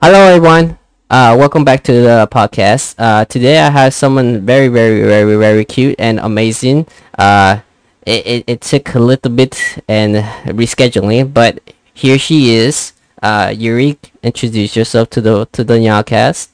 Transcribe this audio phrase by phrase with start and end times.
[0.00, 0.78] Hello, everyone.
[1.10, 2.94] Uh, welcome back to the podcast.
[2.98, 6.86] Uh, today I have someone very, very, very, very cute and amazing.
[7.18, 7.58] Uh,
[8.06, 10.22] it, it, it took a little bit and
[10.56, 11.58] rescheduling, but
[11.94, 12.92] here she is.
[13.20, 16.46] Uh, Yuri, introduce yourself to the to the NyaaCast.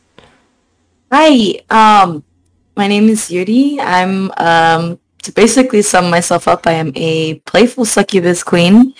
[1.13, 2.25] Hi, um,
[2.75, 3.79] my name is Yuri.
[3.79, 6.67] I'm um to basically sum myself up.
[6.67, 8.95] I am a playful succubus queen.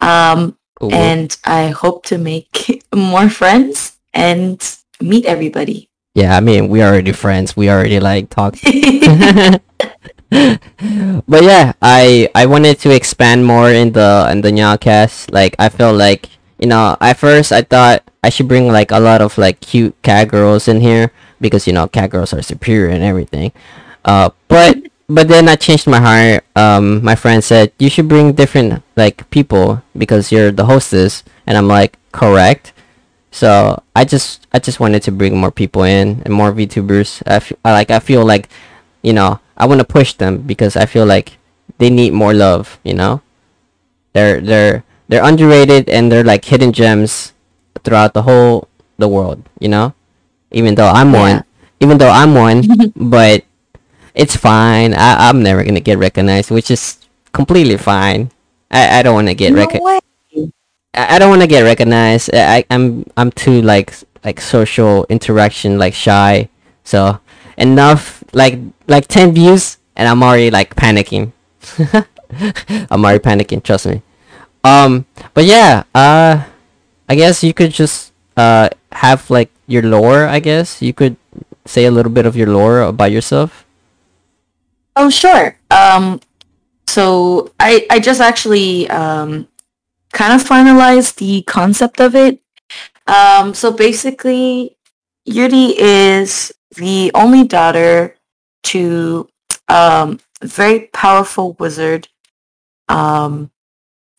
[0.00, 0.92] Um, Cool.
[0.92, 4.58] and I hope to make more friends and
[5.00, 5.88] meet everybody.
[6.14, 7.56] yeah, I mean we already friends.
[7.56, 8.56] We already like talk.
[11.26, 15.32] but yeah, I I wanted to expand more in the in the NyaaCast.
[15.32, 16.28] Like I feel like
[16.58, 19.94] you know, at first I thought I should bring like a lot of like cute
[20.02, 23.52] cat girls in here because you know cat girls are superior and everything.
[24.04, 26.44] Uh, but but then I changed my heart.
[26.56, 31.56] Um, my friend said you should bring different like people because you're the hostess, and
[31.56, 32.72] I'm like correct.
[33.30, 37.22] So I just I just wanted to bring more people in and more VTubers.
[37.26, 38.48] I f- I like I feel like,
[39.02, 41.38] you know, I want to push them because I feel like
[41.78, 42.78] they need more love.
[42.84, 43.22] You know,
[44.12, 47.32] they're they're they're underrated and they're like hidden gems
[47.82, 48.68] throughout the whole
[48.98, 49.42] the world.
[49.58, 49.94] You know,
[50.50, 51.44] even though I'm one,
[51.80, 52.62] even though I'm one,
[52.96, 53.44] but
[54.14, 54.94] it's fine.
[54.94, 56.98] I I'm never gonna get recognized, which is
[57.32, 58.30] completely fine.
[58.70, 60.12] I I don't want to get no recognized.
[60.94, 62.30] I I don't want to get recognized.
[62.34, 66.48] I I'm I'm too like like social interaction like shy.
[66.84, 67.18] So
[67.58, 71.32] enough like like 10 views and I'm already like panicking.
[72.90, 74.02] I'm already panicking, trust me.
[74.64, 76.44] Um but yeah, uh
[77.08, 80.80] I guess you could just uh have like your lore, I guess.
[80.82, 81.16] You could
[81.66, 83.63] say a little bit of your lore about yourself.
[84.96, 85.56] Oh, sure.
[85.70, 86.20] Um,
[86.86, 89.48] so I I just actually um
[90.12, 92.40] kind of finalized the concept of it.
[93.06, 94.76] Um, so basically,
[95.24, 98.16] Yuri is the only daughter
[98.64, 99.28] to
[99.68, 102.08] um a very powerful wizard,
[102.88, 103.50] um,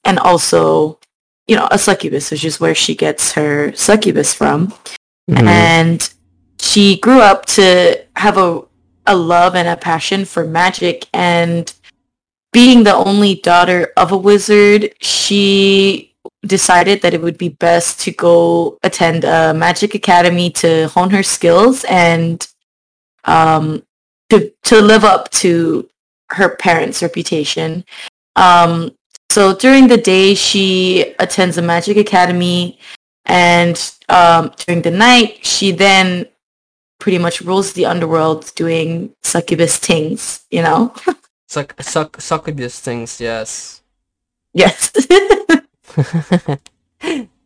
[0.04, 1.00] and also
[1.48, 4.74] you know a succubus, which is where she gets her succubus from
[5.32, 5.48] Mhm.
[5.48, 6.10] and
[6.60, 8.62] she grew up to have a
[9.08, 11.74] a love and a passion for magic and
[12.52, 16.14] being the only daughter of a wizard she
[16.46, 21.24] decided that it would be best to go attend a magic academy to hone her
[21.24, 22.48] skills and
[23.26, 23.84] um
[24.30, 25.88] to to live up to
[26.30, 27.84] her parents reputation.
[28.36, 28.96] Um
[29.30, 32.80] so during the day she attends a magic academy
[33.26, 36.28] and um, during the night she then
[37.06, 40.90] pretty much rules the underworld doing succubus things you know
[41.48, 43.82] Suck suck succubus things, yes.
[44.54, 44.92] yes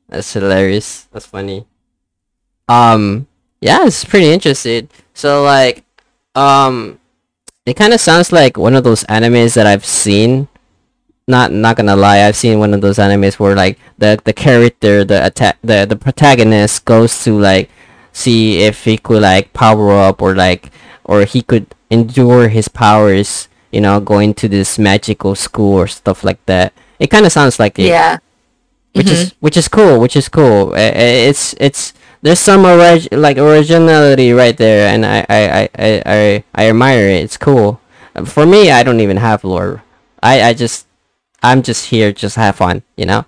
[0.09, 1.03] That's hilarious.
[1.12, 1.68] That's funny.
[2.68, 3.28] Um,
[3.62, 4.90] yeah, it's pretty interesting.
[5.14, 5.84] So like,
[6.34, 6.97] um,
[7.66, 10.47] it kind of sounds like one of those animes that I've seen.
[11.28, 15.06] Not not gonna lie, I've seen one of those animes where like the the character,
[15.06, 17.70] the attack, the the protagonist goes to like
[18.12, 20.72] see if he could like power up or like
[21.03, 23.47] or he could endure his powers.
[23.72, 26.74] You know, going to this magical school or stuff like that.
[26.97, 27.86] It kind of sounds like it.
[27.86, 28.18] Yeah.
[28.94, 29.12] Which Mhm.
[29.14, 30.74] is which is cool which is cool.
[30.75, 31.94] It's it's
[32.24, 35.70] there's some orig- like originality right there and I, I, I,
[36.06, 37.24] I, I, admire it.
[37.24, 37.80] It's cool.
[38.26, 39.84] For me i don't even have lore.
[40.24, 40.88] I i just
[41.44, 43.24] i'm just here just have fun you know?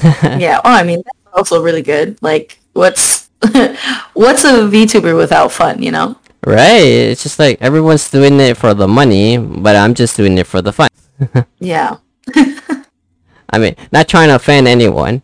[0.40, 2.16] Yeah oh i mean that's also really good.
[2.22, 3.19] Like what's
[4.14, 8.74] what's a vtuber without fun you know right it's just like everyone's doing it for
[8.74, 10.88] the money but i'm just doing it for the fun
[11.58, 11.96] yeah
[13.52, 15.22] I mean, not trying to offend anyone.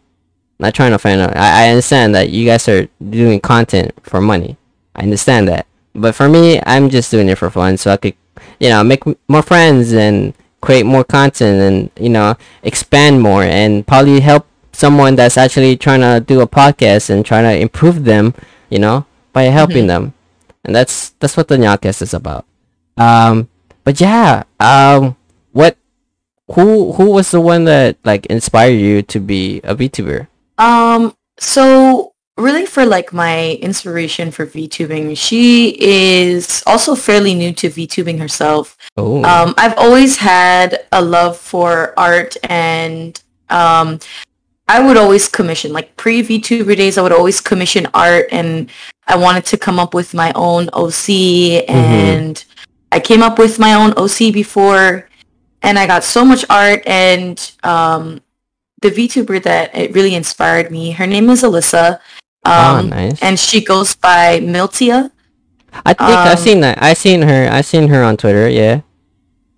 [0.59, 1.23] Not trying to offend.
[1.23, 4.57] I, I understand that you guys are doing content for money.
[4.95, 5.67] I understand that.
[5.95, 8.15] But for me, I'm just doing it for fun, so I could,
[8.59, 13.43] you know, make m- more friends and create more content and you know expand more
[13.45, 18.05] and probably help someone that's actually trying to do a podcast and trying to improve
[18.05, 18.35] them,
[18.69, 20.13] you know, by helping them.
[20.65, 22.45] And that's that's what the NyaaCast is about.
[22.97, 23.49] Um,
[23.85, 25.17] but yeah, um,
[25.53, 25.79] what
[26.53, 30.29] who who was the one that like inspired you to be a VTuber?
[30.59, 37.71] Um, so really for like my inspiration for VTubing, she is also fairly new to
[37.71, 38.77] VTubing herself.
[38.97, 44.01] Oh, Um, I've always had a love for art and um,
[44.69, 48.69] I would always commission, like pre-VTuber days, I would always commission art and
[49.07, 52.45] I wanted to come up with my own OC and
[52.91, 55.09] I came up with my own OC before
[55.63, 58.21] and I got so much art and um,
[58.83, 62.01] the VTuber that it really inspired me, her name is Alyssa.
[62.45, 63.23] Oh, Um, nice.
[63.23, 65.11] And she goes by Miltia.
[65.85, 66.83] I think I've um, seen that.
[66.83, 67.49] I've seen her.
[67.51, 68.49] I've seen her on Twitter.
[68.49, 68.81] Yeah,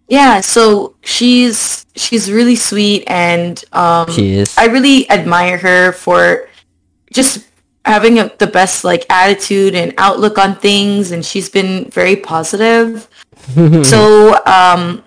[0.08, 4.56] Yeah, so she's she's really sweet and um she is.
[4.56, 6.48] I really admire her for
[7.12, 7.46] just
[7.84, 13.08] having a, the best like attitude and outlook on things and she's been very positive.
[13.84, 15.04] so um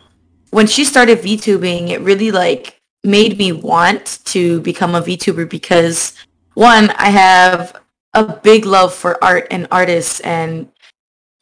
[0.52, 6.14] when she started VTubing, it really like made me want to become a VTuber because
[6.54, 7.76] one, I have
[8.14, 10.70] a big love for art and artists and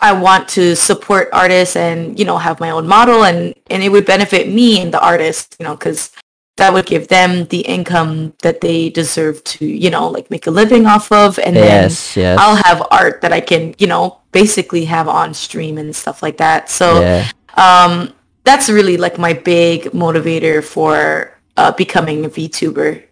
[0.02, 3.90] I want to support artists and, you know, have my own model and, and it
[3.90, 6.12] would benefit me and the artist, you know, because
[6.56, 10.52] that would give them the income that they deserve to, you know, like make a
[10.52, 11.40] living off of.
[11.40, 12.40] And yes, then yes.
[12.40, 16.38] I'll have art that I can, you know, basically have on stream and stuff like
[16.38, 16.70] that.
[16.70, 17.30] So yeah.
[17.56, 18.14] um,
[18.44, 23.04] that's really like my big motivator for uh, becoming a VTuber.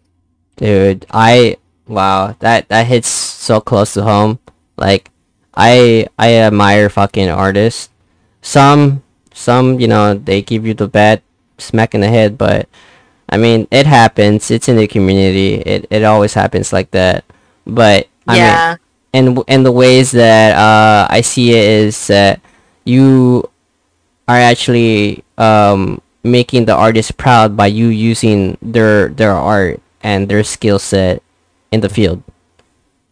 [0.56, 1.58] Dude, I
[1.88, 4.40] wow, that that hits so close to home.
[4.78, 5.10] Like
[5.58, 7.90] I I admire fucking artists.
[8.42, 9.02] Some
[9.34, 11.22] some, you know, they give you the bad
[11.58, 12.70] smack in the head, but
[13.28, 14.50] I mean, it happens.
[14.52, 15.56] It's in the community.
[15.56, 17.26] It it always happens like that.
[17.66, 18.76] But I mean, yeah.
[19.14, 22.40] and and the ways that uh, I see it is that
[22.86, 23.50] you
[24.28, 30.44] are actually um, making the artist proud by you using their their art and their
[30.44, 31.24] skill set
[31.72, 32.22] in the field.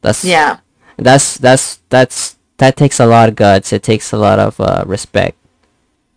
[0.01, 0.59] That's yeah.
[0.97, 3.73] That's that's that's that takes a lot of guts.
[3.73, 5.37] It takes a lot of uh, respect.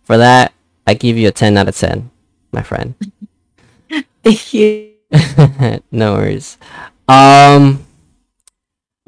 [0.03, 0.53] For that,
[0.87, 2.09] I give you a ten out of ten,
[2.51, 2.95] my friend.
[4.23, 4.91] Thank you.
[5.91, 6.57] no worries.
[7.07, 7.85] Um.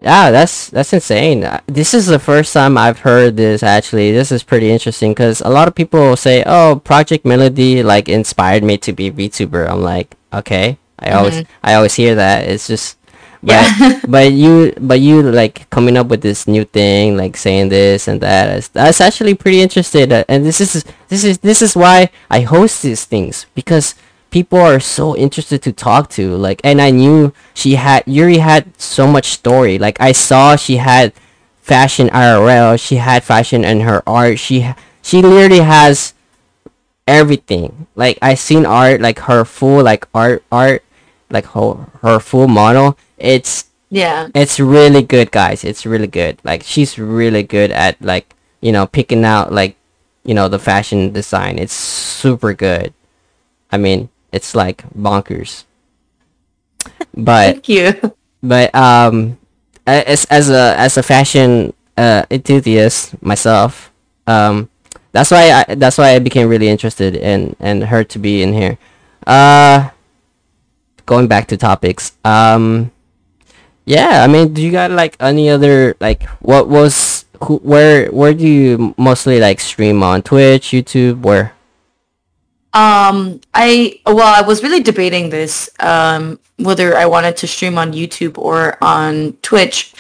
[0.02, 1.44] Yeah, that's that's insane.
[1.44, 3.62] Uh, This is the first time I've heard this.
[3.62, 8.10] Actually, this is pretty interesting because a lot of people say, "Oh, Project Melody like
[8.10, 12.48] inspired me to be a VTuber." I'm like, okay, I always I always hear that.
[12.50, 12.98] It's just,
[13.44, 14.00] but Yeah.
[14.08, 18.22] but you but you like coming up with this new thing, like saying this and
[18.22, 18.58] that.
[18.58, 20.12] is- That's actually pretty interested.
[20.14, 23.96] uh, And this is this is this is why I host these things because
[24.30, 28.64] people are so interested to talk to like and i knew she had yuri had
[28.80, 31.12] so much story like i saw she had
[31.60, 34.72] fashion irl she had fashion in her art she
[35.04, 36.14] she literally has
[37.08, 40.84] everything like i seen art like her full like art art
[41.30, 44.28] like her, her full model it's Yeah.
[44.34, 45.64] it's really good guys.
[45.64, 46.40] It's really good.
[46.44, 49.76] Like she's really good at like you know picking out like
[50.24, 51.60] you know the fashion design.
[51.60, 52.94] It's super good.
[53.72, 55.66] I mean it's like bonkers.
[57.14, 57.88] But Thank you.
[58.42, 59.38] but um
[59.86, 63.92] as as a as a fashion uh enthusiast myself
[64.28, 64.70] um
[65.12, 68.54] that's why I that's why I became really interested in in her to be in
[68.54, 68.78] here.
[69.28, 69.90] Uh
[71.06, 72.92] going back to topics um
[73.92, 78.34] yeah I mean do you got like any other like what was who where where
[78.34, 80.22] do you mostly like stream on?
[80.22, 81.54] Twitch YouTube where?
[82.74, 87.92] Um, I well, I was really debating this um, whether I wanted to stream on
[87.92, 89.94] YouTube or on Twitch,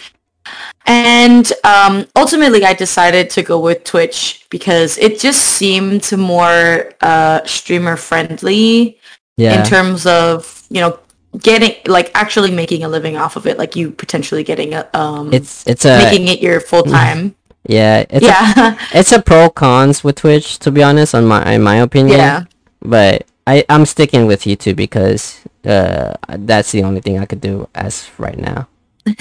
[0.85, 7.43] and um, ultimately I decided to go with Twitch because it just seemed more uh,
[7.45, 8.99] streamer friendly
[9.35, 9.59] yeah.
[9.59, 10.97] in terms of you know
[11.39, 15.33] getting like actually making a living off of it, like you potentially getting a um
[15.33, 17.35] it's it's a making it your full time.
[17.67, 21.53] yeah it's a yeah, it's a pro cons with Twitch to be honest on my
[21.53, 22.43] in my opinion yeah.
[22.81, 27.69] but I I'm sticking with YouTube because uh that's the only thing I could do
[27.75, 28.67] as right now.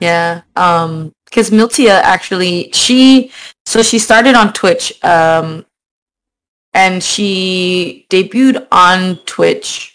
[0.00, 0.42] Yeah.
[0.56, 3.30] Um, because Miltia actually, she,
[3.66, 5.64] so she started on Twitch, um,
[6.74, 9.89] and she debuted on Twitch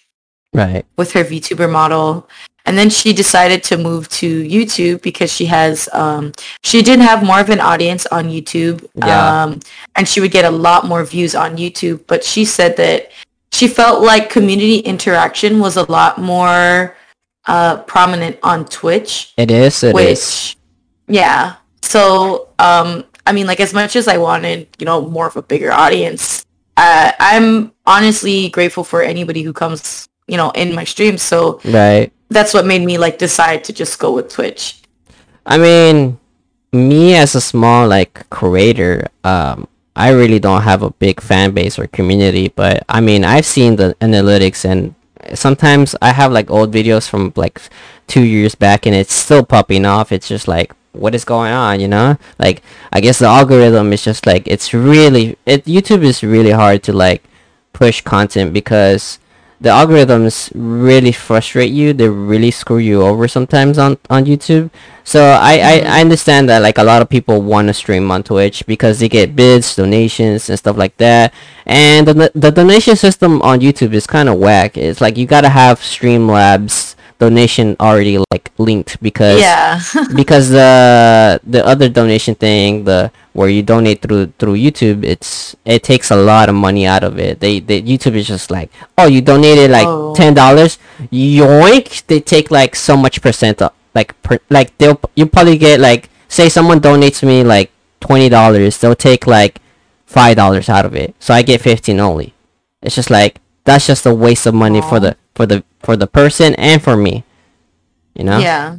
[0.55, 0.85] Right.
[0.97, 2.29] with her VTuber model.
[2.67, 6.31] And then she decided to move to YouTube because she has, um,
[6.63, 8.83] she did have more of an audience on YouTube.
[8.95, 9.43] Yeah.
[9.43, 9.59] Um,
[9.95, 12.07] and she would get a lot more views on YouTube.
[12.07, 13.11] But she said that
[13.53, 16.97] she felt like community interaction was a lot more
[17.45, 19.83] uh, prominent on Twitch It is.
[19.83, 19.93] It is.
[19.93, 20.57] which
[21.07, 25.35] yeah so um i mean like as much as i wanted you know more of
[25.37, 26.43] a bigger audience
[26.77, 32.11] uh, i'm honestly grateful for anybody who comes you know in my streams so Right.
[32.29, 34.81] that's what made me like decide to just go with twitch
[35.47, 36.17] I mean,
[36.73, 41.77] me as a small like creator, um, I really don't have a big fan base
[41.77, 42.47] or community.
[42.49, 44.95] But I mean, I've seen the analytics, and
[45.35, 47.61] sometimes I have like old videos from like
[48.07, 50.11] two years back, and it's still popping off.
[50.11, 51.79] It's just like, what is going on?
[51.79, 55.65] You know, like I guess the algorithm is just like it's really it.
[55.65, 57.21] YouTube is really hard to like
[57.71, 59.19] push content because
[59.65, 61.91] the algorithms really frustrate you.
[61.91, 64.69] They really screw you over sometimes on on YouTube.
[65.03, 65.89] So I, I, mm-hmm.
[65.89, 69.09] I understand that like a lot of people want to stream on Twitch because they
[69.09, 71.33] get bids, donations, and stuff like that.
[71.65, 74.77] And the the donation system on YouTube is kind of whack.
[74.77, 79.81] It's like you gotta have Streamlabs donation already like linked because Yeah.
[80.15, 85.83] because the the other donation thing the where you donate through through YouTube it's it
[85.83, 87.39] takes a lot of money out of it.
[87.43, 90.15] They, they YouTube is just like oh you donated like Oh.
[90.15, 90.79] ten dollars?
[91.11, 92.07] Yoink!
[92.07, 96.09] They take like so much percent of, like per, like they'll you probably get like
[96.27, 99.59] say someone donates me like twenty dollars they'll take like
[100.05, 101.13] five dollars out of it.
[101.19, 102.33] So I get fifteen only.
[102.81, 106.07] It's just like that's just a waste of money for the for the for the
[106.07, 107.23] person and for me.
[108.15, 108.39] You know?
[108.39, 108.77] Yeah.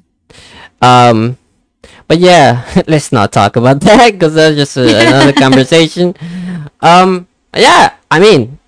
[0.80, 1.36] um,
[2.08, 6.14] but yeah, let's not talk about that because that's just a, another conversation.
[6.80, 8.58] Um, yeah, I mean,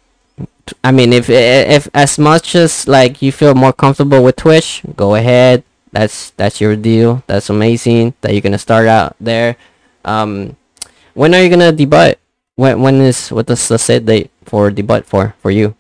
[0.82, 5.14] I mean, if if as much as like you feel more comfortable with Twitch, go
[5.14, 5.64] ahead.
[5.92, 7.22] That's that's your deal.
[7.26, 9.56] That's amazing that you're gonna start out there.
[10.04, 10.56] Um,
[11.14, 12.14] when are you gonna debut?
[12.56, 15.75] When when is what is the set date for debut for for you?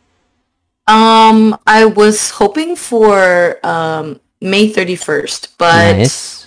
[0.88, 6.37] Um, I was hoping for um May 31st, but nice.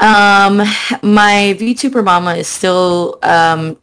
[0.00, 0.58] Um
[1.02, 3.76] my VTuber mama is still um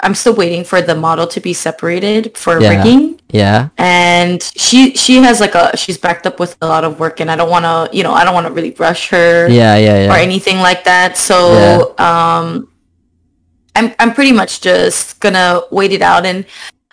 [0.00, 2.70] I'm still waiting for the model to be separated for Yeah.
[2.70, 3.20] rigging.
[3.30, 3.68] Yeah.
[3.78, 7.30] And she she has like a she's backed up with a lot of work and
[7.30, 9.76] I don't want to, you know, I don't want to really rush her Yeah.
[9.76, 10.12] Yeah.
[10.12, 11.16] or anything like that.
[11.16, 12.68] So um
[13.76, 16.44] I'm I'm pretty much just gonna wait it out and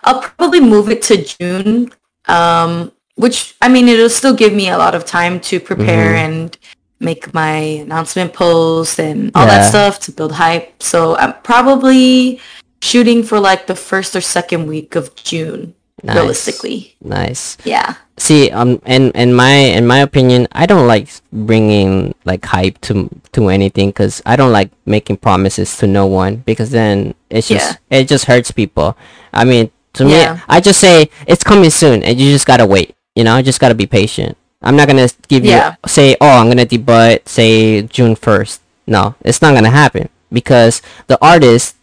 [0.04, 1.92] I'll probably move it to June.
[2.28, 6.26] Um which I mean it'll still give me a lot of time to prepare Mhm.
[6.26, 6.58] and
[7.00, 9.60] make my announcement post and all Yeah.
[9.60, 10.82] that stuff to build hype.
[10.84, 12.40] So I'm probably
[12.82, 16.16] shooting for like the first or second week of June Nice.
[16.16, 16.96] realistically.
[17.04, 17.58] Nice.
[17.64, 17.96] Yeah.
[18.18, 23.10] See, um, in in my in my opinion, I don't like bringing like hype to
[23.32, 27.80] to anything because I don't like making promises to no one because then it's just
[27.90, 28.96] it just hurts people.
[29.34, 32.96] I mean, to me, I just say it's coming soon, and you just gotta wait.
[33.16, 34.36] You know, just gotta be patient.
[34.62, 38.62] I'm not gonna give you say, oh, I'm gonna debut say June first.
[38.88, 41.76] No, it's not gonna happen because the artist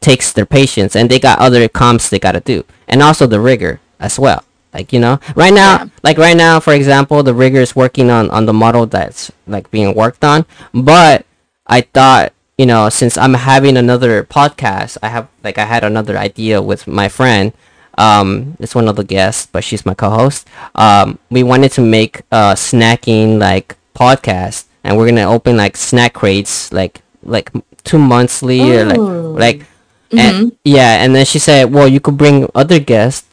[0.00, 3.80] takes their patience and they got other comps they gotta do, and also the rigger
[4.00, 4.42] as well.
[4.72, 5.86] Like you know, right now, Yeah.
[6.02, 9.70] like right now, for example, the rigger is working on on the model that's like
[9.70, 10.44] being worked on.
[10.74, 11.24] But
[11.68, 16.18] I thought, you know, since I'm having another podcast, I have like I had another
[16.18, 17.52] idea with my friend.
[17.98, 20.48] Um, it's one of the guests, but she's my co-host.
[20.74, 26.12] Um, we wanted to make a snacking like podcast, and we're gonna open like snack
[26.14, 27.50] crates, like like
[27.84, 28.98] two monthly or like
[29.38, 29.66] like
[30.12, 33.26] and, yeah, and then she said, "Well, you could bring other guests."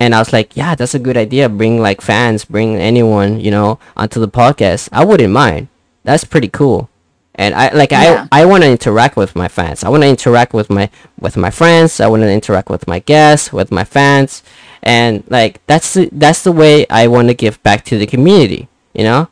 [0.00, 1.48] And I was like, "Yeah, that's a good idea.
[1.48, 4.88] Bring like fans, bring anyone, you know, onto the podcast.
[4.92, 5.68] I wouldn't mind.
[6.02, 6.88] That's pretty cool."
[7.36, 8.26] And I like Yeah.
[8.30, 9.82] I I want to interact with my fans.
[9.82, 10.88] I want to interact with my
[11.18, 12.00] with my friends.
[12.00, 14.42] I want to interact with my guests, with my fans,
[14.82, 18.68] and like that's the that's the way I want to give back to the community.
[18.94, 19.28] You know,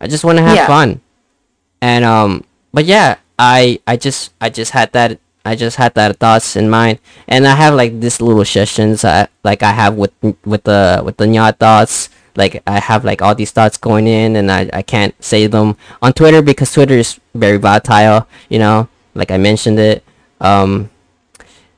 [0.00, 0.66] I just want to have Yeah.
[0.66, 1.00] fun.
[1.82, 6.16] And um, but yeah, I I just I just had that I just had that
[6.22, 10.12] thoughts in mind, and I have like these little sessions I like I have with
[10.46, 12.10] with the with the Nya thoughts.
[12.36, 15.76] Like I have like all these thoughts going in, and I I can't say them
[16.02, 18.26] on Twitter because Twitter is very volatile.
[18.48, 20.02] You know, like I mentioned it.
[20.40, 20.90] Um,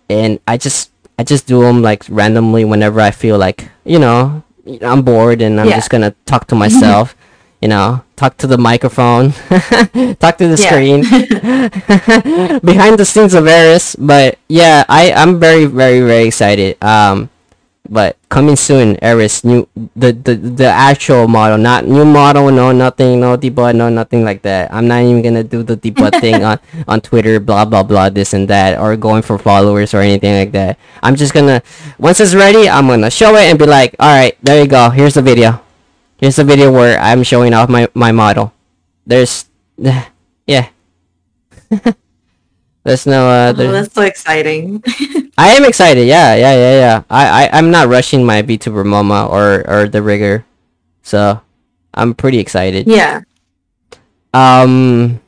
[0.08, 4.42] and I just I just do them like randomly whenever I feel like you know
[4.82, 5.76] I'm bored and I'm Yeah.
[5.76, 7.14] just gonna talk to myself.
[7.62, 9.32] you know, talk to the microphone,
[10.20, 11.00] talk to the screen,
[12.60, 13.96] behind the scenes of Eris.
[13.96, 16.76] But yeah, I I'm very very very excited.
[16.84, 17.30] Um,
[17.90, 23.20] but coming soon, Eris new the the the actual model, not new model, no nothing,
[23.20, 24.72] no debut, no nothing like that.
[24.72, 28.32] I'm not even gonna do the debut thing on on Twitter, blah blah blah, this
[28.32, 30.78] and that, or going for followers or anything like that.
[31.02, 31.62] I'm just gonna
[31.98, 34.90] once it's ready, I'm gonna show it and be like, all right, there you go.
[34.90, 35.60] Here's the video.
[36.18, 38.52] Here's the video where I'm showing off my my model.
[39.06, 39.46] There's
[40.46, 40.68] yeah.
[42.86, 43.50] There's no uh.
[43.50, 44.80] Oh, that's so exciting.
[45.38, 46.06] I am excited.
[46.06, 47.02] Yeah, yeah, yeah, yeah.
[47.10, 50.46] I, I, I'm not rushing my VTuber Mama or, or the rigger,
[51.02, 51.40] so
[51.94, 52.86] I'm pretty excited.
[52.86, 53.22] yeah.
[54.32, 55.20] Um,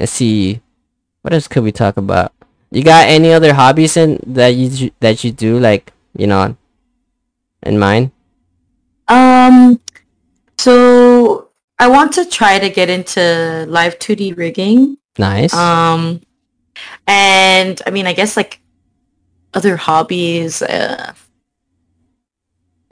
[0.00, 0.60] let's see,
[1.22, 2.32] what else could we talk about?
[2.72, 6.56] You got any other hobbies in that you that you do like you know,
[7.62, 8.10] in mind?
[9.08, 9.80] Um,
[10.58, 14.98] so I want to try to get into live 2D rigging.
[15.18, 15.54] Nice.
[15.54, 16.20] Um,
[17.06, 18.60] and I mean, I guess like
[19.54, 20.62] other hobbies.
[20.62, 21.14] Uh,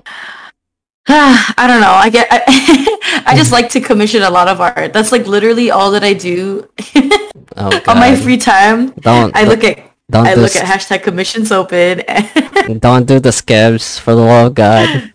[1.09, 1.93] I don't know.
[1.93, 2.29] I get.
[2.31, 4.93] I, I just like to commission a lot of art.
[4.93, 6.69] That's like literally all that I do
[7.57, 8.91] Oh on my free time.
[9.01, 9.79] Don't I look at
[10.11, 11.99] don't I look at hashtag commissions open.
[12.79, 15.13] don't do the Skebs for the love of God.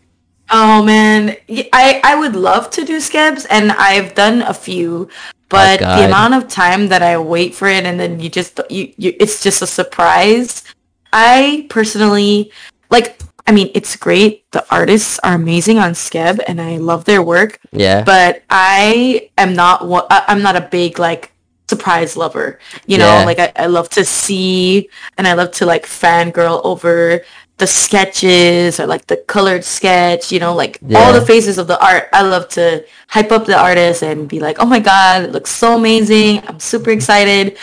[0.49, 5.09] oh man, I I would love to do Skebs, and I've done a few,
[5.50, 8.94] but the amount of time that I wait for it, and then you just you,
[8.98, 10.63] you it's just a surprise.
[11.12, 12.51] I personally
[12.89, 13.20] like.
[13.48, 14.46] I mean, it's great.
[14.51, 17.58] The artists are amazing on Skeb, and I love their work.
[17.72, 18.03] Yeah.
[18.03, 20.06] but I am not one.
[20.12, 21.32] I'm not a big like
[21.68, 22.60] surprise lover.
[22.86, 23.25] You know, Yeah.
[23.25, 27.22] like I, I love to see and I love to like fangirl over
[27.60, 30.32] the sketches or like the colored sketch.
[30.32, 32.10] You know, like all the phases of the art.
[32.13, 35.51] I love to hype up the artist and be like, oh my god, it looks
[35.51, 36.42] so amazing.
[36.48, 37.58] I'm super excited.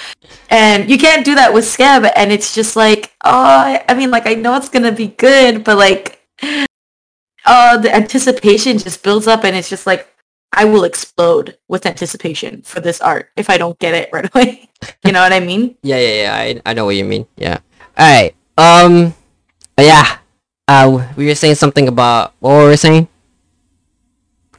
[0.50, 4.26] And you can't do that with Skeb, and it's just like, oh, I- mean, like
[4.26, 6.21] I know it's gonna be good, but like
[7.47, 10.09] oh, the anticipation just builds up and it's just like
[10.53, 14.69] I will explode with anticipation for this art if I don't get it right away.
[15.05, 15.76] you know what I mean?
[15.83, 16.35] Yeah, yeah, yeah.
[16.35, 17.26] I I know what you mean.
[17.37, 17.59] Yeah.
[17.97, 18.35] All right.
[18.59, 19.15] Um.
[19.78, 20.18] Yeah.
[20.68, 23.09] Uh, we were saying something about what were we saying?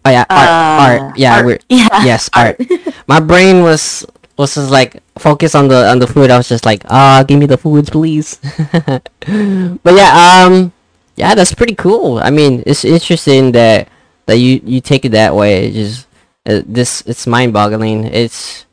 [0.05, 0.47] Oh yeah, art.
[0.50, 1.17] Uh, art.
[1.17, 1.36] Yeah.
[1.36, 1.45] art.
[1.45, 1.89] We're, Yeah.
[2.05, 2.59] yes, art.
[3.07, 4.05] My brain was
[4.38, 6.31] was just like focused on the on the food.
[6.31, 8.39] I was just like, ah, give me the foods, please.
[9.83, 10.71] but yeah, um,
[11.17, 12.19] yeah, that's pretty cool.
[12.19, 13.89] I mean, it's interesting that
[14.27, 15.67] that you you take it that way.
[15.67, 16.07] It just
[16.45, 18.05] uh, this it's mind boggling.
[18.05, 18.65] It's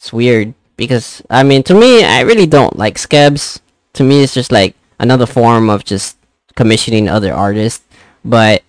[0.00, 3.60] it's weird because I mean, to me, I really don't like Skebs.
[3.94, 6.16] To me, it's just like another form of just
[6.54, 7.84] commissioning other artists.
[8.24, 8.62] But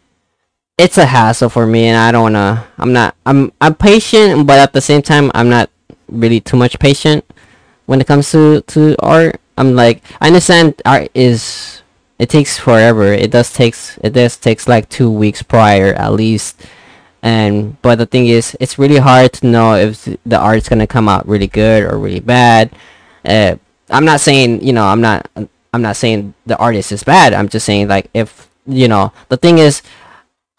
[0.77, 2.65] it's a hassle for me, and I don't wanna.
[2.79, 3.15] I'm not.
[3.25, 5.69] I'm I'm patient, but at the same time, I'm not
[6.09, 7.23] really too much patient
[7.85, 9.39] when it comes to to art.
[9.57, 11.83] I'm like, I understand art is
[12.17, 13.13] it takes forever.
[13.13, 16.65] It does takes it does takes like two weeks prior at least.
[17.21, 21.07] And but the thing is, it's really hard to know if the art's gonna come
[21.07, 22.73] out really good or really bad.
[23.23, 23.57] Uh,
[23.91, 25.29] I'm not saying you know I'm not
[25.73, 27.33] I'm not saying the artist is bad.
[27.33, 29.81] I'm just saying like if you know the thing is,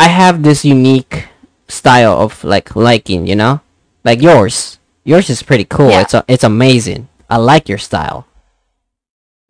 [0.00, 1.28] I have this unique
[1.68, 3.26] style of like liking.
[3.26, 3.60] You know,
[4.04, 4.78] like yours.
[5.04, 5.90] Yours is pretty cool.
[5.90, 6.00] Yeah.
[6.02, 7.08] It's a, it's amazing.
[7.28, 8.26] I like your style.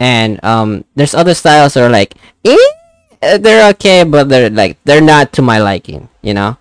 [0.00, 5.00] And um, there's other styles that are like, eh, they're okay, but they're like they're
[5.00, 6.08] not to my liking.
[6.22, 6.56] You know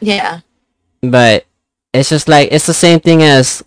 [0.00, 0.40] Yeah.
[1.00, 1.44] but
[1.92, 3.62] it's just like it's the same thing as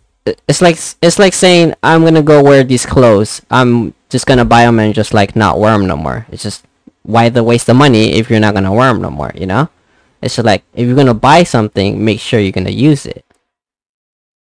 [0.47, 3.41] it's like it's like saying I'm gonna go wear these clothes.
[3.49, 6.25] I'm just gonna buy them and just like not wear them no more.
[6.31, 6.65] It's just
[7.03, 9.31] why the waste the money if you're not gonna wear them no more.
[9.35, 9.69] You know,
[10.21, 13.25] it's just like if you're gonna buy something, make sure you're gonna use it.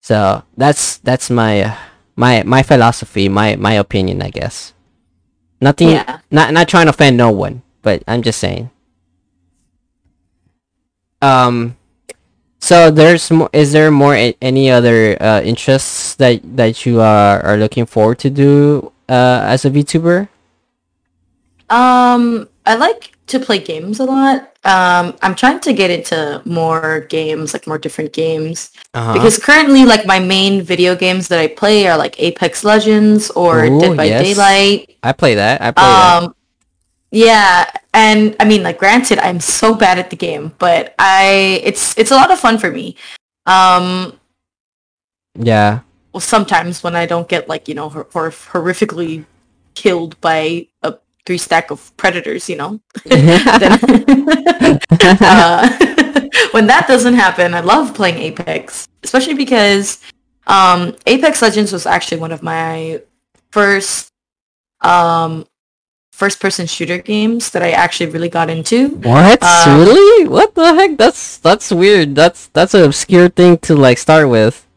[0.02, 1.78] So that's that's my
[2.16, 4.74] my my philosophy, my my opinion, I guess.
[5.62, 6.20] Nothing, Yeah.
[6.32, 8.72] not not trying to offend no one, but I'm just saying.
[11.22, 11.78] Um,
[12.60, 13.50] so there's more.
[13.54, 18.30] Is there more any other uh, interests that that you are are looking forward to
[18.30, 20.30] do uh, as a VTuber?
[21.70, 24.56] Um, I like to play games a lot.
[24.64, 28.72] Um, I'm trying to get into more games, like more different games.
[28.94, 29.14] Uh-huh.
[29.14, 33.66] Because currently, like my main video games that I play are like Apex Legends or
[33.66, 34.24] Ooh, Dead by yes.
[34.24, 34.96] Daylight.
[35.04, 35.62] I play that.
[35.62, 36.24] I play that.
[36.24, 36.36] Um,
[37.12, 41.98] yeah, and I mean, like, granted, I'm so bad at the game, but I it's
[41.98, 42.96] it's a lot of fun for me.
[43.46, 44.14] Um,
[45.36, 45.82] Yeah.
[46.14, 49.26] Well, sometimes when I don't get like you know hor- hor- horrifically
[49.74, 50.96] killed by a
[51.26, 53.32] three stack of predators, you know, then
[55.22, 55.70] uh,
[56.52, 60.02] when that doesn't happen, I love playing Apex, especially because
[60.48, 63.02] um, Apex Legends was actually one of my
[63.52, 64.12] first
[64.82, 65.46] um,
[66.12, 68.90] first-person shooter games that I actually really got into.
[68.90, 69.42] what?
[69.42, 70.28] um, really?
[70.28, 70.98] What the heck?
[70.98, 72.16] That's that's weird.
[72.16, 74.68] That's that's an obscure thing to like start with.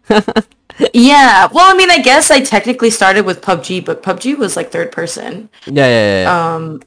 [0.92, 4.70] Yeah, well, I mean, I guess I technically started with PUBG, but PUBG was like
[4.70, 5.48] third person.
[5.66, 6.54] yeah, yeah, yeah.
[6.54, 6.82] Um,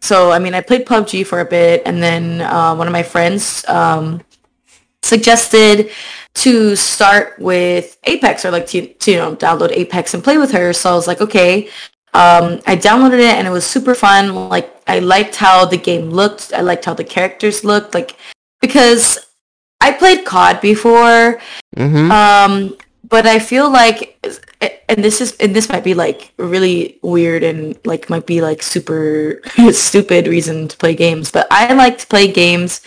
[0.00, 3.02] so I mean, I played PUBG for a bit, and then uh, one of my
[3.02, 4.22] friends um,
[5.02, 5.90] suggested
[6.34, 10.52] to start with Apex or like to, to you know download Apex and play with
[10.52, 10.72] her.
[10.72, 11.68] So I was like, okay.
[12.14, 14.48] Um, I downloaded it and it was super fun.
[14.48, 16.52] Like I liked how the game looked.
[16.52, 17.92] I liked how the characters looked.
[17.92, 18.16] Like
[18.60, 19.18] because
[19.80, 21.40] I played COD before,
[21.76, 22.10] mm-hmm.
[22.10, 22.76] um,
[23.14, 24.18] but I feel like,
[24.88, 28.60] and this is, and this might be like really weird and like might be like
[28.60, 32.80] super stupid reason to play games, but I like to play games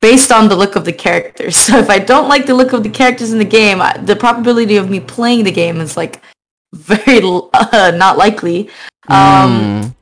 [0.00, 1.54] based on the look of the characters.
[1.66, 4.16] So if I don't like the look of the characters in the game, I- the
[4.16, 6.14] probability of me playing the game is like
[6.74, 7.22] very
[7.54, 8.58] uh, not likely.
[9.06, 9.94] Um, Mm.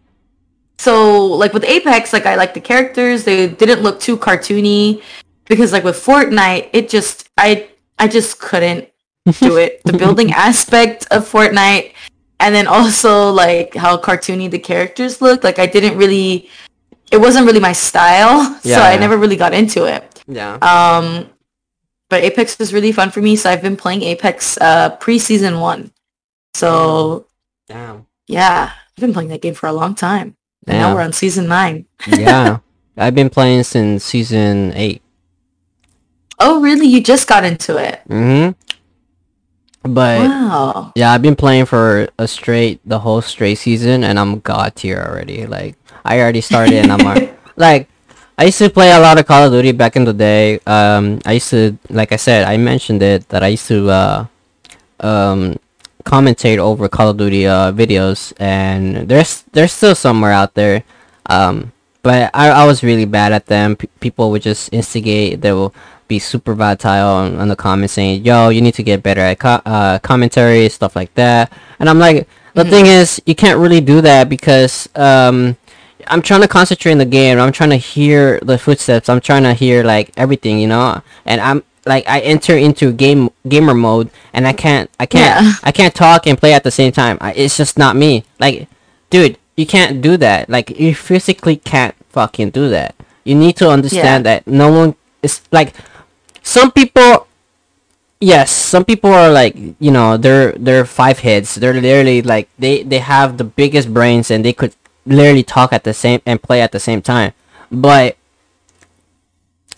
[0.78, 0.94] so
[1.42, 3.24] like with Apex, like I like the characters.
[3.24, 5.02] They didn't look too cartoony
[5.44, 8.88] because like with Fortnite, it just I I just couldn't
[9.40, 9.82] do it.
[9.84, 11.92] The building aspect of Fortnite,
[12.40, 15.44] and then also like how cartoony the characters look.
[15.44, 16.48] Like I didn't really,
[17.10, 19.00] it wasn't really my style, Yeah, so I yeah.
[19.00, 20.22] never really got into it.
[20.28, 20.54] Yeah.
[20.62, 21.30] Um,
[22.08, 25.92] but Apex was really fun for me, so I've been playing Apex uh pre-season one.
[26.54, 27.26] So
[27.68, 28.06] Damn.
[28.28, 30.36] yeah, I've been playing that game for a long time.
[30.68, 31.86] And now we're on season nine.
[32.08, 32.58] yeah.
[32.96, 35.00] I've been playing since season eight.
[36.40, 36.86] Oh, really?
[36.86, 38.00] You just got into it?
[38.08, 38.58] Mm-hmm.
[39.86, 40.92] But Wow.
[40.94, 44.98] yeah, I've been playing for a straight the whole straight season, and I'm god tier
[45.00, 45.46] already.
[45.46, 47.02] Like I already started, and I'm
[47.56, 47.88] like,
[48.38, 50.60] I used to play a lot of Call of Duty back in the day.
[50.66, 54.26] Um, I used to, like I said, I mentioned it that I used to uh,
[55.00, 55.56] um,
[56.04, 60.84] commentate over Call of Duty uh, videos, and there's there's still somewhere out there.
[61.26, 61.72] Um,
[62.02, 63.74] but I, I was really bad at them.
[63.76, 65.40] P- people would just instigate.
[65.40, 65.74] They will
[66.08, 69.38] be super volatile on, on the comments saying, "Yo, you need to get better at
[69.38, 73.80] co- uh, commentary, stuff like that." And I'm like, the thing is, you can't really
[73.80, 75.56] do that because um,
[76.06, 77.38] I'm trying to concentrate in the game.
[77.38, 79.08] I'm trying to hear the footsteps.
[79.08, 81.02] I'm trying to hear like everything, you know.
[81.24, 85.52] And I'm like, I enter into game gamer mode, and I can't, I can't, Yeah.
[85.62, 87.18] I can't talk and play at the same time.
[87.20, 88.24] I, it's just not me.
[88.40, 88.68] Like,
[89.10, 90.48] dude, you can't do that.
[90.48, 92.94] Like, you physically can't fucking do that.
[93.24, 95.74] You need to understand that no one is like
[96.46, 97.26] some people
[98.20, 101.56] yes some people are like you know they're they're five heads.
[101.56, 105.82] They're literally like they they have the biggest brains and they could literally talk at
[105.82, 107.32] the same and play at the same time.
[107.70, 108.16] But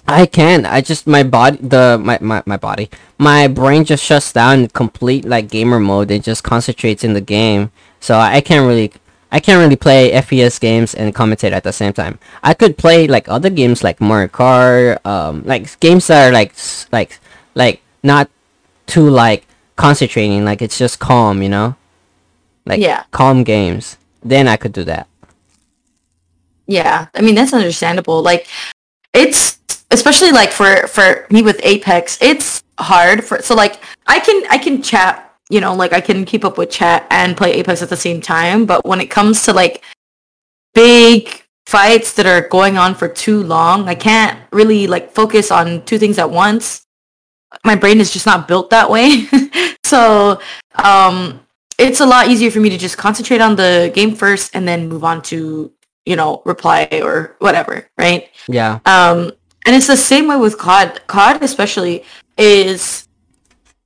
[0.07, 0.67] i can't.
[0.67, 4.69] I just my body the my, my, my body my brain just shuts down in
[4.69, 7.73] complete like gamer mode and just concentrates in the game.
[7.99, 8.93] So i can't really
[9.31, 12.19] I can't really play FPS games and commentate at the same time.
[12.43, 16.55] I could play like other games like Mario Kart, um, like games that are like
[16.93, 17.19] like
[17.55, 18.31] like not
[18.87, 20.45] too like concentrating.
[20.45, 21.77] Like it's just calm, you know,
[22.65, 23.05] like Yeah.
[23.11, 23.97] calm games.
[24.25, 25.07] Then I could do that.
[26.67, 28.23] Yeah, I mean that's understandable.
[28.23, 28.47] Like
[29.15, 29.59] it's
[29.91, 34.59] especially like for for me with Apex, it's hard for so like I can I
[34.59, 37.89] can chat, you know, like I can keep up with chat and play Apex at
[37.89, 39.83] the same time, but when it comes to like
[40.75, 45.85] big fights that are going on for too long, I can't really like focus on
[45.85, 46.85] two things at once.
[47.65, 49.27] My brain is just not built that way.
[49.85, 50.41] so,
[50.77, 51.41] um
[51.79, 54.89] it's a lot easier for me to just concentrate on the game first and then
[54.89, 55.73] move on to
[56.09, 58.31] you know, reply or whatever, right?
[58.49, 59.31] Yeah, Um,
[59.67, 61.07] and it's the same way with COD.
[61.07, 62.03] COD especially
[62.39, 63.08] is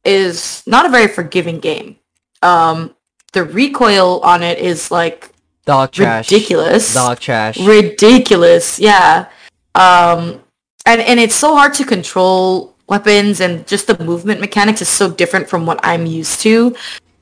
[0.04, 1.96] is not a very forgiving game.
[2.42, 2.94] Um,
[3.32, 5.30] the recoil on it is like
[5.64, 6.30] dog trash.
[6.30, 6.92] ridiculous.
[6.94, 7.58] Dog trash.
[7.60, 9.28] Ridiculous, yeah.
[9.74, 10.40] Um,
[10.84, 15.10] and and it's so hard to control weapons and just the movement mechanics is so
[15.10, 16.74] different from what I'm used to.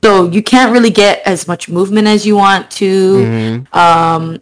[0.03, 3.75] So you can't really get as much movement as you want to Mhm.
[3.75, 4.41] um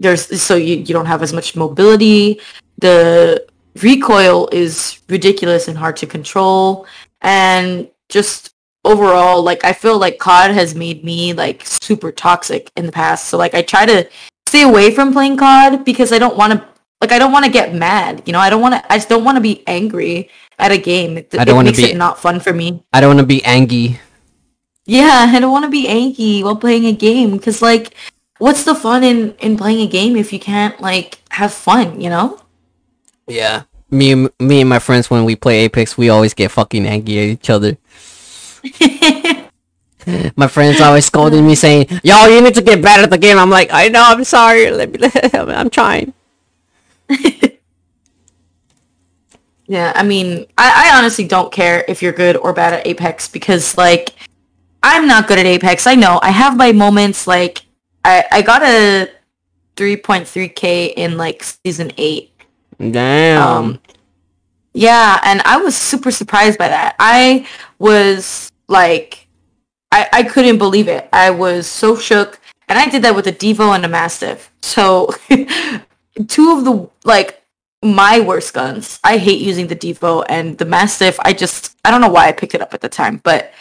[0.00, 2.40] there's so you, you don't have as much mobility
[2.78, 3.46] the
[3.82, 6.84] recoil is ridiculous and hard to control
[7.22, 8.52] and just
[8.84, 13.28] overall like i feel like cod has made me like super toxic in the past
[13.28, 14.08] so like i try to
[14.46, 16.64] stay away from playing cod because i don't want to
[17.00, 19.08] like i don't want to get mad you know i don't want to i just
[19.08, 21.96] don't want to be angry at a game it, I don't it makes be- it
[21.96, 23.98] not fun for me I don't want to be angry.
[24.86, 27.94] yeah, I don't want to be angry while playing a game because, like,
[28.38, 32.00] what's the fun in in playing a game if you can't like have fun?
[32.00, 32.40] You know?
[33.26, 33.64] Yeah.
[33.90, 37.18] Me, and- me and my friends when we play Apex, we always get fucking angry
[37.18, 37.76] at each other.
[40.36, 43.38] My friends always scolding me saying, "Yo, you need to get better at the game."
[43.38, 44.70] I'm like, "I know, I'm sorry.
[44.70, 46.12] Let me, I'm trying."
[49.66, 53.26] yeah, I mean, I, I honestly don't care if you're good or bad at Apex
[53.28, 54.14] because, like,
[54.82, 55.88] I'm not good at Apex.
[55.88, 57.26] I know I have my moments.
[57.26, 57.62] Like,
[58.04, 59.10] I I got a
[59.76, 62.30] 3.3k in like season eight.
[62.78, 63.42] Damn.
[63.42, 63.80] Um,
[64.72, 66.96] yeah, and I was super surprised by that.
[66.98, 67.46] I
[67.78, 69.26] was like,
[69.90, 71.08] I, I couldn't believe it.
[71.12, 72.40] I was so shook.
[72.68, 74.52] And I did that with a Devo and a Mastiff.
[74.60, 75.10] So
[76.28, 77.42] two of the, like,
[77.82, 78.98] my worst guns.
[79.04, 81.18] I hate using the Devo and the Mastiff.
[81.20, 83.52] I just, I don't know why I picked it up at the time, but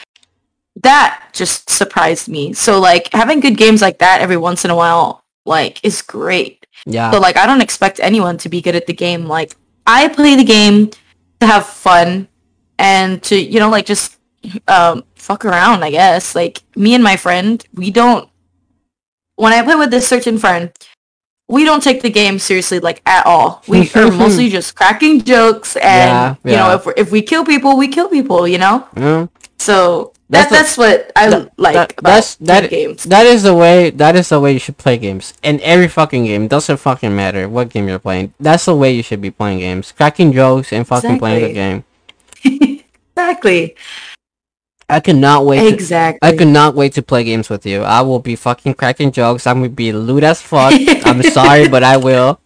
[0.81, 2.53] that just surprised me.
[2.53, 6.64] So, like, having good games like that every once in a while, like, is great.
[6.85, 7.11] Yeah.
[7.11, 9.25] So like I don't expect anyone to be good at the game.
[9.25, 9.55] Like
[9.87, 10.91] I play the game
[11.39, 12.27] to have fun
[12.77, 14.17] and to you know like just
[14.67, 16.35] um fuck around, I guess.
[16.35, 18.29] Like me and my friend, we don't
[19.35, 20.71] when I play with this certain friend,
[21.47, 23.63] we don't take the game seriously like at all.
[23.67, 27.45] We are mostly just cracking jokes, and Yeah, you know, if we're, if we kill
[27.45, 28.47] people, we kill people.
[28.47, 29.27] You know, Yeah.
[29.59, 33.03] so That's that's the- that's what I that- like that- about that's that games.
[33.05, 35.33] that is the way that is the way you should play games.
[35.43, 38.33] In every fucking game doesn't fucking matter what game you're playing.
[38.39, 39.91] That's the way you should be playing games.
[39.91, 41.83] Cracking jokes and fucking playing the game.
[43.17, 43.75] Exactly,
[44.89, 46.19] i cannot wait to, exactly.
[46.21, 47.81] i could not wait to play games with you.
[47.81, 49.47] I will be fucking cracking jokes.
[49.47, 50.73] I'm gonna be lewd as fuck.
[51.05, 52.39] I'm sorry but i will.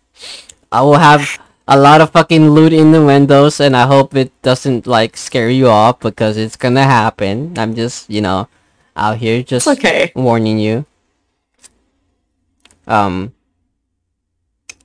[0.72, 4.34] I will have a lot of fucking loot in the windows and i hope it
[4.42, 8.48] doesn't like scare you off because it's gonna happen i'm just you know
[8.98, 10.12] out here just It's okay.
[10.16, 10.84] warning you.
[12.88, 13.34] Um.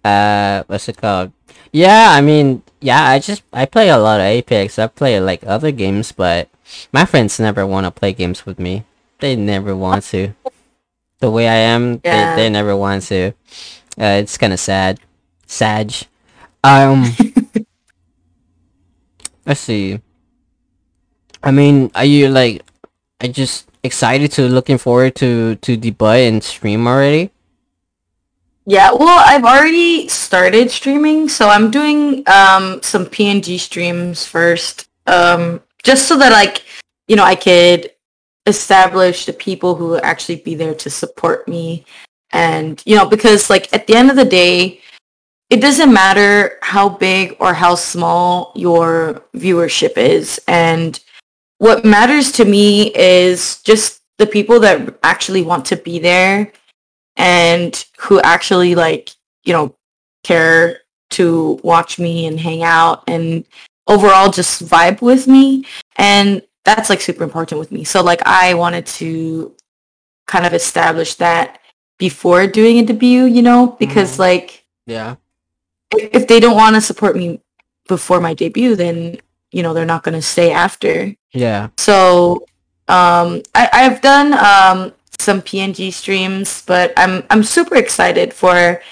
[0.05, 1.33] Uh, what's it called?
[1.73, 4.79] Yeah, I mean, yeah, I just I play a lot of Apex.
[4.79, 6.49] I play like other games, but
[6.92, 8.85] my friends never want to play games with me.
[9.18, 10.35] They never want to.
[11.20, 12.37] The way I am, Yeah.
[12.37, 13.33] they, they never want to.
[13.99, 15.01] Uh, it's kind of sad.
[15.47, 15.90] Sag.
[16.64, 17.05] Um.
[19.46, 20.00] let's see.
[21.42, 22.62] I mean, are you like,
[23.20, 27.31] I just excited to looking forward to to debut and stream already?
[28.66, 35.61] Yeah, well, I've already started streaming, so I'm doing um some PNG streams first, um
[35.83, 36.64] just so that like
[37.07, 37.90] you know I could
[38.46, 41.85] establish the people who will actually be there to support me,
[42.33, 44.81] and you know because like at the end of the day,
[45.51, 51.01] it doesn't matter how big or how small your viewership is, and
[51.59, 56.53] what matters to me is just the people that actually want to be there
[57.17, 59.11] and who actually like
[59.45, 59.75] you know
[60.25, 60.81] care
[61.11, 63.45] to watch me and hang out and
[63.87, 65.65] overall just vibe with me
[65.97, 69.55] and that's like super important with me so like i wanted to
[70.27, 71.61] kind of establish that
[71.99, 74.19] before doing a debut you know because Mhm.
[74.21, 75.17] like Yeah.
[75.99, 77.41] If, they don't want to support me
[77.89, 79.17] before my debut then
[79.53, 81.69] you know they're not going to stay after Yeah.
[81.79, 82.45] so
[82.89, 88.83] um, I, I've done um, some PNG streams, but I'm I'm super excited for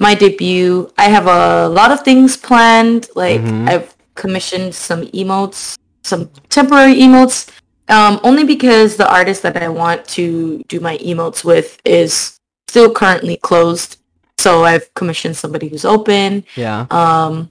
[0.00, 0.90] my debut.
[0.98, 3.08] I have a lot of things planned.
[3.14, 3.68] Like Mhm.
[3.70, 7.46] I've commissioned some emotes, some temporary emotes,
[7.88, 12.36] um, only because the artist that I want to do my emotes with is
[12.68, 13.95] still currently closed.
[14.38, 16.44] So I've commissioned somebody who's open.
[16.56, 16.86] Yeah.
[16.90, 17.50] Um,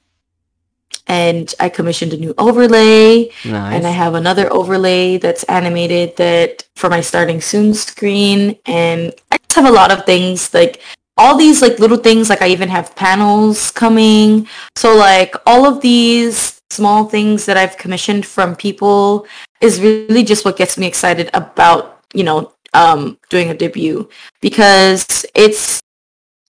[1.08, 3.76] and I commissioned a new overlay Nice.
[3.76, 9.38] and I have another overlay that's animated that for my starting soon screen and I
[9.38, 10.82] just have a lot of things like
[11.17, 15.82] all these like little things like I even have panels coming so like all of
[15.82, 19.28] these small things that I've commissioned from people
[19.62, 24.10] is really just what gets me excited about you know um doing a debut
[24.41, 25.82] because it's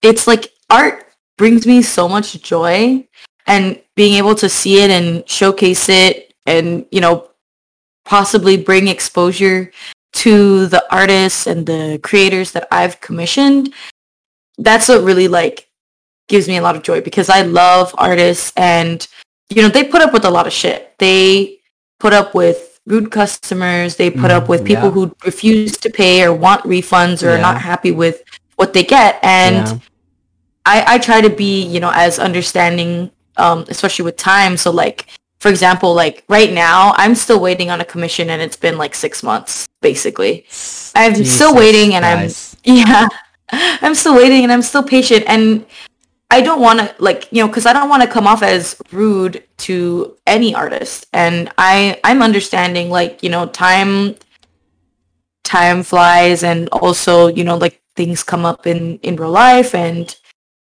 [0.03, 1.05] it's like art
[1.39, 3.07] brings me so much joy
[3.47, 7.29] and being able to see it and showcase it and you know
[8.05, 9.71] possibly bring exposure
[10.13, 13.75] to the artists and the creators that I've commissioned.
[14.59, 15.69] That's what really like
[16.29, 19.07] gives me a lot of joy because I love artists and
[19.51, 20.95] you know they put up with a lot of shit.
[20.99, 21.61] They
[22.01, 23.97] put up with rude customers.
[23.97, 24.91] They put up Mm, with people yeah.
[24.91, 28.23] who refuse to pay or want refunds or are not happy with
[28.57, 29.79] what they get and Yeah.
[30.67, 34.57] I, I try to be, you know, as understanding, um, especially with time.
[34.57, 35.07] So like,
[35.39, 38.95] for example, like right now, I'm still waiting on a commission and it's been like
[38.95, 40.45] six months, basically.
[40.97, 42.31] I'm still waiting and I'm,
[42.65, 43.07] yeah,
[43.53, 45.25] I'm still waiting and I'm still patient.
[45.29, 45.65] And
[46.33, 48.75] I don't want to like, you know, cause I don't want to come off as
[48.91, 51.07] rude to any artist.
[51.13, 54.17] And I, I'm understanding like, you know, time,
[55.45, 60.15] time flies and also, you know, like things come up in, in real life and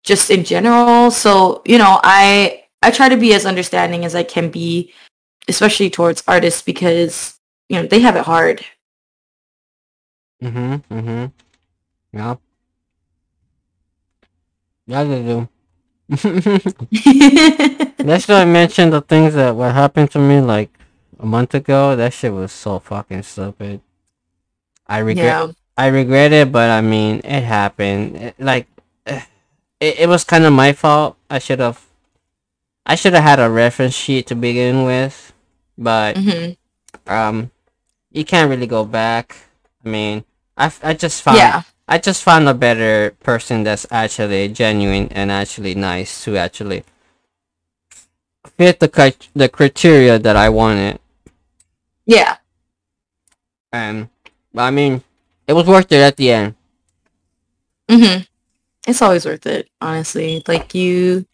[0.03, 1.11] just in general.
[1.11, 4.93] So, you know, I I try to be as understanding as I can be,
[5.47, 8.65] especially towards artists because, you know, they have it hard.
[10.41, 10.83] Mhm.
[10.89, 11.31] Mhm.
[12.13, 12.35] Yeah.
[14.87, 15.47] Yeah, they do.
[17.99, 20.71] That's why I mentioned the things that what happened to me like
[21.19, 21.95] a month ago.
[21.95, 23.81] That shit was so fucking stupid.
[24.87, 25.25] I regret.
[25.25, 25.51] yeah.
[25.79, 28.17] I regret it, but I mean, it happened.
[28.17, 28.67] It, like,
[29.07, 29.23] it,
[29.79, 31.15] it was kind of my fault.
[31.29, 31.85] I should have,
[32.85, 35.31] I should have had a reference sheet to begin with,
[35.77, 36.51] but hmm
[37.07, 37.51] um,
[38.11, 39.37] you can't really go back.
[39.85, 40.25] I mean,
[40.57, 41.61] I, I just found, Yeah.
[41.87, 46.83] I just found a better person that's actually genuine and actually nice to actually
[48.57, 50.99] fit the the criteria that I wanted.
[52.05, 52.37] Yeah.
[53.71, 54.09] And
[54.57, 55.03] I mean,
[55.49, 56.55] it was worth it at the end.
[57.89, 58.19] hmm
[58.87, 60.43] it's always worth it, honestly.
[60.47, 61.25] Like you,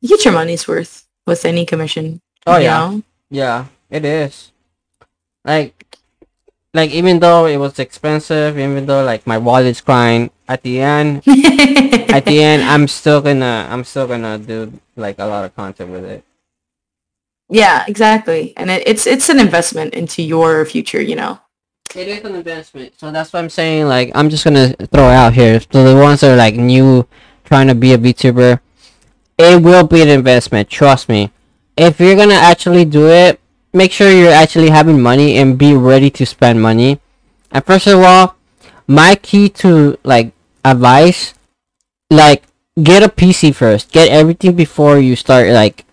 [0.00, 2.20] you get your money's worth with any commission.
[2.46, 2.78] Oh, you yeah.
[2.78, 3.02] know?
[3.30, 4.52] Yeah, it is.
[5.44, 5.98] Like,
[6.74, 11.18] like even though it was expensive, even though like my wallet's crying, at the end,
[11.28, 15.90] at the end, I'm still gonna, I'm still gonna do like a lot of content
[15.90, 16.24] with it.
[17.48, 18.54] yeah, exactly.
[18.56, 21.00] And it, it's it's an investment into your future.
[21.02, 21.38] You know.
[21.94, 23.86] It is an investment, so that's what I'm saying.
[23.86, 25.60] Like, I'm just gonna throw it out here.
[25.60, 27.06] So the ones that are like new,
[27.44, 28.60] trying to be a VTuber,
[29.36, 30.70] it will be an investment.
[30.70, 31.30] Trust me.
[31.76, 33.40] If you're gonna actually do it,
[33.74, 36.98] make sure you're actually having money and be ready to spend money.
[37.50, 38.36] And first of all,
[38.86, 40.32] my key to like
[40.64, 41.34] advice,
[42.10, 42.44] like
[42.82, 43.92] get a PC first.
[43.92, 45.84] Get everything before you start like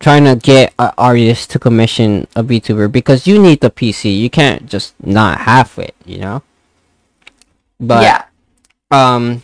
[0.00, 4.16] trying to get an artist to commission a VTuber because you need the PC.
[4.16, 6.42] You can't just not have it, you know.
[7.80, 8.24] But yeah.
[8.90, 9.42] um,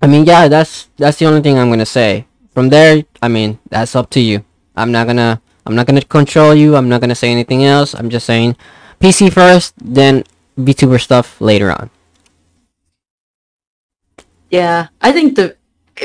[0.00, 2.26] I mean, yeah, that's that's the only thing I'm gonna say.
[2.52, 4.44] From there, I mean, that's up to you.
[4.76, 6.76] I'm not gonna I'm not gonna control you.
[6.76, 7.94] I'm not gonna say anything else.
[7.94, 8.56] I'm just saying,
[9.00, 10.24] PC first, then
[10.58, 11.90] VTuber stuff later on.
[14.50, 15.56] Yeah, I think the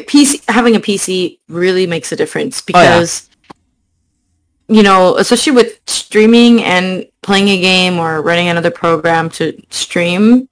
[0.04, 2.96] PC having a PC really makes a difference Oh, yeah.
[2.98, 3.30] because
[4.70, 10.50] you know, especially with streaming and playing a game or running another program to stream,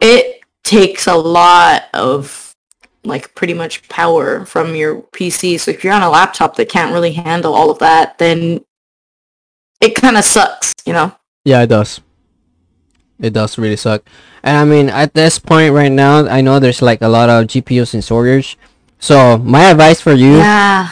[0.00, 2.52] it takes a lot of
[3.04, 5.60] like pretty much power from your PC.
[5.60, 8.64] So if you're on a laptop that can't really handle all of that, then
[9.80, 11.14] it kind of sucks, you know.
[11.44, 12.00] Yeah, it does.
[13.20, 14.02] It does really suck.
[14.42, 17.46] And I mean, at this point right now, I know there's like a lot of
[17.46, 18.58] GPUs in storage.
[18.98, 20.88] So my advice for you, Yeah.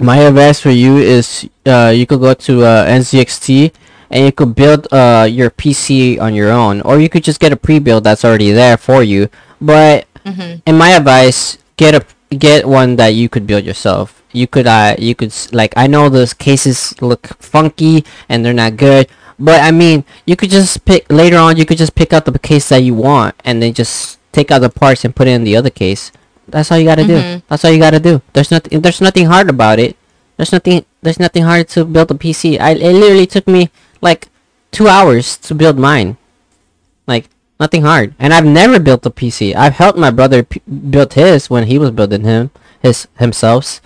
[0.00, 3.72] my advice for you is, uh, you could go to uh, NZXT
[4.10, 7.52] and you could build uh your PC on your own, or you could just get
[7.52, 9.28] a pre-build that's already there for you.
[9.60, 12.02] But hmm in my advice, get a
[12.34, 14.22] get one that you could build yourself.
[14.32, 18.76] You could uh you could like I know those cases look funky and they're not
[18.76, 21.56] good, but I mean you could just pick later on.
[21.56, 24.60] You could just pick out the case that you want and then just take out
[24.62, 26.12] the parts and put it in the other case.
[26.48, 27.18] That's all you gotta do.
[27.18, 27.42] Mhm.
[27.48, 28.22] That's all you gotta do.
[28.32, 28.80] There's nothing.
[28.80, 29.96] There's nothing hard about it.
[30.36, 30.84] There's nothing.
[31.02, 32.58] There's nothing hard to build a PC.
[32.58, 34.28] I it literally took me like
[34.70, 36.16] two hours to build mine.
[37.06, 37.28] Like
[37.58, 38.14] nothing hard.
[38.18, 39.54] And I've never built a PC.
[39.54, 42.50] I've helped my brother p- build his when he was building him
[42.82, 43.80] his himself,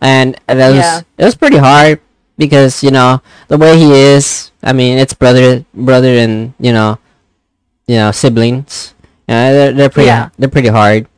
[0.00, 1.00] and that was Yeah.
[1.18, 2.00] it was pretty hard
[2.38, 4.52] because you know the way he is.
[4.62, 6.96] I mean, it's brother brother and you know
[7.86, 8.94] you know siblings.
[9.28, 10.30] Yeah, they're they're pretty Yeah.
[10.38, 11.08] they're pretty hard.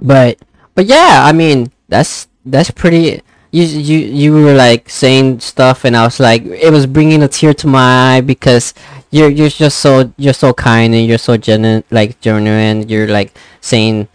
[0.00, 0.38] But
[0.74, 3.22] but yeah, I mean that's that's pretty.
[3.50, 7.28] You you you were like saying stuff, and I was like, it was bringing a
[7.28, 8.74] tear to my eye because
[9.10, 12.88] you're you're just so you're so kind and you're so genuine, like genuine.
[12.88, 14.08] You're like saying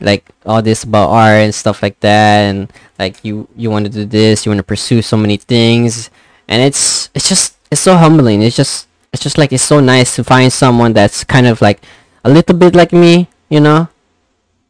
[0.00, 3.90] like all this about art and stuff like that, and like you you want to
[3.90, 6.10] do this, you want to pursue so many things,
[6.46, 8.42] and it's it's just it's so humbling.
[8.42, 11.82] It's just it's just like it's so nice to find someone that's kind of like
[12.24, 13.88] a little bit like me, you know,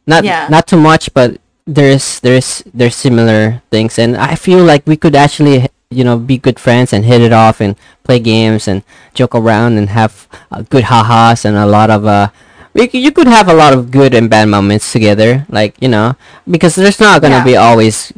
[0.09, 0.49] not Yeah.
[0.49, 1.37] not too much, but
[1.69, 6.37] there's there's there's similar things, and I feel like we could actually you know be
[6.37, 7.73] good friends and hit it off and
[8.05, 8.81] play games and
[9.13, 12.29] joke around and have uh, good ha-has and a lot of uh
[12.77, 16.13] you could have a lot of good and bad moments together like you know
[16.45, 17.51] because there's not gonna Yeah.
[17.51, 18.13] be always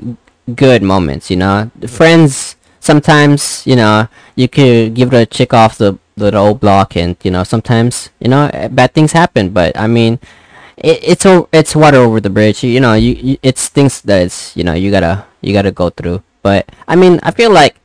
[0.54, 5.78] good moments you know friends sometimes you know you could give it a check off
[5.80, 9.88] the the old block and you know sometimes you know bad things happen but i
[9.88, 10.20] mean
[10.78, 14.22] it, it's o- it's water over the bridge you know you, you it's things that
[14.24, 17.76] it's you know you gotta you gotta go through but i mean i feel like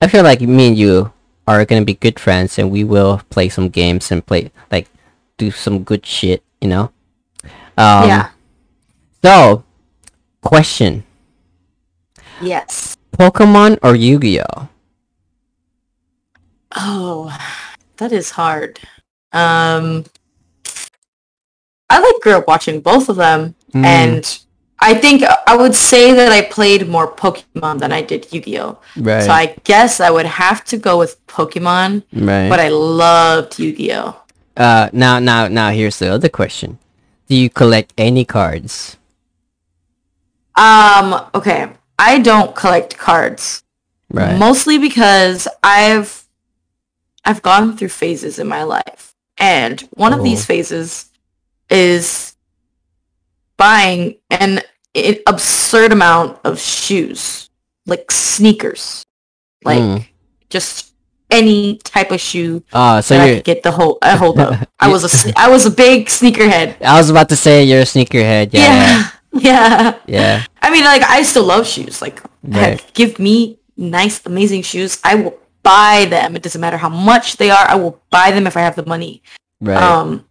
[0.00, 1.12] i feel like me and you
[1.46, 4.88] are gonna be good friends and we will play some games and play like
[5.38, 6.90] do some good shit you know
[7.78, 8.30] um yeah.
[9.24, 9.64] so
[10.42, 11.04] question
[12.42, 12.96] Yes.
[13.12, 14.68] pokemon or yu-gi-oh
[16.76, 17.36] Oh,
[17.96, 18.78] that is hard.
[19.32, 20.04] Um,
[21.90, 23.84] I like grew up watching both of them, Mm.
[23.84, 24.38] and
[24.80, 28.78] I think I would say that I played more Pokemon than I did Yu-Gi-Oh.
[28.96, 33.58] right So I guess I would have to go with Pokemon, right but I loved
[33.58, 34.16] Yu-Gi-Oh.
[34.56, 36.78] uh now now now here's the other question
[37.28, 38.96] do you collect any cards
[40.56, 41.68] Um, okay,
[41.98, 43.62] I don't collect cards.
[44.10, 46.24] right Mostly because I've
[47.24, 49.14] I've gone through phases in my life.
[49.38, 50.24] And one of Oh.
[50.24, 51.06] these phases
[51.70, 52.34] is
[53.56, 54.60] buying an,
[54.94, 57.50] an absurd amount of shoes,
[57.86, 59.04] like sneakers.
[59.64, 60.06] Like Mm.
[60.48, 60.94] just
[61.30, 63.34] any type of shoe Oh, so that I you're.
[63.36, 64.66] could get the whole a hold of.
[64.80, 66.80] I was a I was a big sneakerhead.
[66.82, 68.50] I was about to say you're a sneakerhead.
[68.52, 68.62] Yeah.
[68.62, 68.88] Yeah.
[68.90, 69.10] Yeah.
[69.32, 69.94] Yeah.
[70.08, 70.44] yeah.
[70.60, 72.00] I mean, like I still love shoes.
[72.02, 72.80] Like, Right.
[72.80, 74.98] heck, give me nice, amazing shoes.
[75.04, 76.34] I will buy them.
[76.34, 77.64] It doesn't matter how much they are.
[77.68, 79.22] I will buy them if I have the money.
[79.60, 79.76] Right.
[79.80, 80.24] Um,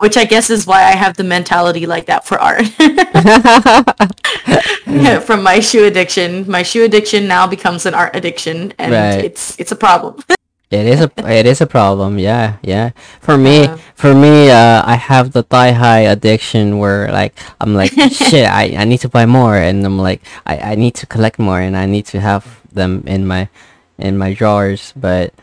[0.00, 2.64] which I guess is why I have the mentality like that for art.
[5.26, 9.24] From my shoe addiction, my shoe addiction now becomes an art addiction, and Right.
[9.24, 10.22] it's it's a problem.
[10.70, 12.16] It is a it is a problem.
[12.18, 12.90] Yeah, yeah.
[13.20, 17.74] For me, Uh, for me, uh, I have the thigh high addiction where like I'm
[17.74, 18.46] like shit.
[18.46, 21.58] I, I need to buy more, and I'm like I, I need to collect more,
[21.58, 23.48] and I need to have them in my
[23.98, 24.92] in my drawers.
[24.94, 25.34] But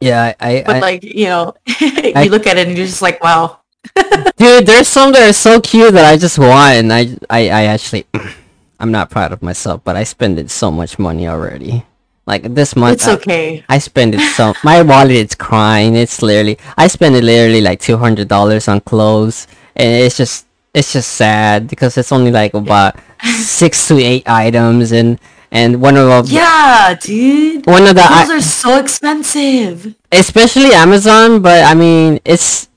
[0.00, 3.02] yeah, I, but I, like you know, I- you look at it and you're just
[3.02, 3.58] like, wow.
[4.36, 7.62] dude, there's some that are so cute that I just want, and I I, I
[7.64, 8.06] actually
[8.80, 11.84] I'm not proud of myself, but I spend it so much money already.
[12.26, 13.64] Like this month, It's I- okay.
[13.68, 15.96] I spend it so my wallet is crying.
[15.96, 19.46] It's literally I spend it literally like two hundred dollars on clothes,
[19.76, 22.96] and it's just it's just sad because it's only like about
[23.42, 25.18] six to eight items, and
[25.52, 27.66] and one of them, Yeah, dude.
[27.66, 29.94] one of the Those I, are so expensive.
[30.12, 32.68] especially Amazon, but I mean it's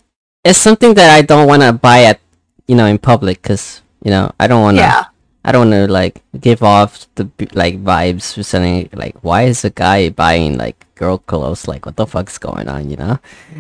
[0.44, 2.20] it's something that I don't want to buy at
[2.68, 5.04] you know in public because you know I don't want to Yeah.
[5.46, 9.64] I don't want to like give off the like vibes for something like why is
[9.66, 13.20] a guy buying like girl clothes like what the fuck's going on you know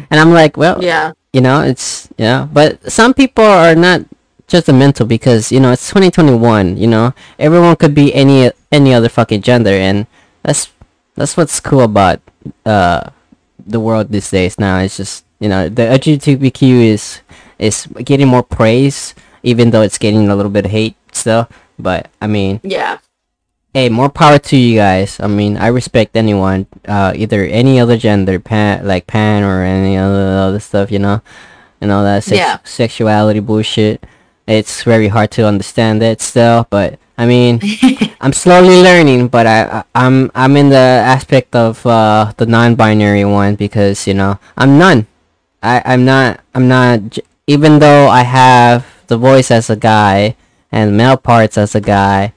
[0.10, 1.12] and I'm like well Yeah.
[1.34, 4.02] you know it's you know but some people are not
[4.54, 7.14] judgmental because you know it's 2021 you know?
[7.40, 10.06] Everyone could be any any other fucking gender and
[10.46, 10.70] that's
[11.18, 12.22] that's what's cool about
[12.66, 13.10] uh
[13.66, 14.78] the world these days now.
[14.80, 16.62] It's just you know the LGBTQ
[16.94, 17.22] is
[17.58, 21.50] is getting more praise even though it's getting a little bit of hate still.
[21.80, 23.00] But I mean Yeah.
[23.74, 25.18] hey more power to you guys.
[25.20, 29.98] I mean i respect anyone uh either any other gender pan like pan or any
[29.98, 31.22] other other stuff you know?
[31.82, 32.58] And all that sex- Yeah.
[32.64, 34.06] sexuality bullshit
[34.48, 37.60] it's very hard to understand it still but i mean
[38.22, 43.26] i'm slowly learning but I, I i'm i'm in the aspect of uh the non-binary
[43.26, 45.08] one because you know i'm none
[45.62, 47.18] i i'm not i'm not
[47.48, 50.36] even though i have the voice as a guy
[50.72, 52.34] and male parts as a guy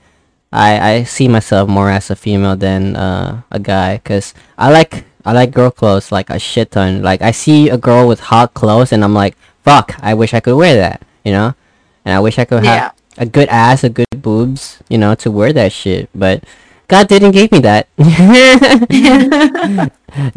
[0.53, 5.05] I, I see myself more as a female than uh, a guy because I like
[5.25, 7.03] I like girl clothes like a shit ton.
[7.03, 10.41] Like I see a girl with hot clothes and I'm like, fuck, I wish I
[10.41, 11.55] could wear that, you know.
[12.07, 12.95] And I wish I could Yeah.
[12.95, 16.09] have a good ass, a good boobs, you know, to wear that shit.
[16.15, 16.45] But
[16.87, 17.89] God didn't give me that.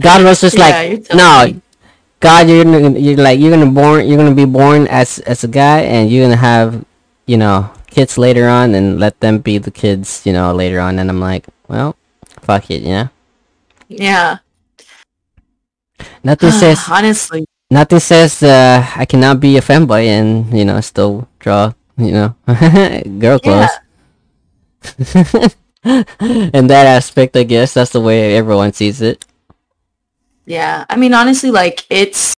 [0.01, 1.61] God was just Yeah, like, no.
[2.19, 5.47] God, you're gonna, you're like, you're gonna born, you're gonna be born as as a
[5.47, 6.83] guy, and you're gonna have,
[7.27, 10.99] you know, kids later on, and let them be the kids, you know, later on.
[10.99, 11.95] And I'm like, well,
[12.41, 13.09] fuck it, you know.
[13.87, 14.39] Yeah.
[16.23, 17.45] Nothing says, Honestly.
[17.69, 22.35] Nothing says, uh, I cannot be a fanboy and you know still draw, you know,
[23.19, 23.69] girl clothes.
[25.83, 29.25] In that aspect, I guess that's the way everyone sees it.
[30.45, 30.85] Yeah.
[30.89, 32.33] I mean, honestly, like, it's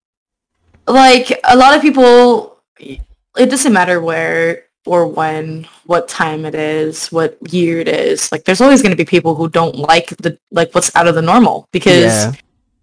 [0.86, 7.08] like a lot of people, it doesn't matter where or when, what time it is,
[7.08, 8.32] what year it is.
[8.32, 11.16] Like, there's always going to be people who don't like the, like, what's out of
[11.16, 12.34] the normal because Yeah.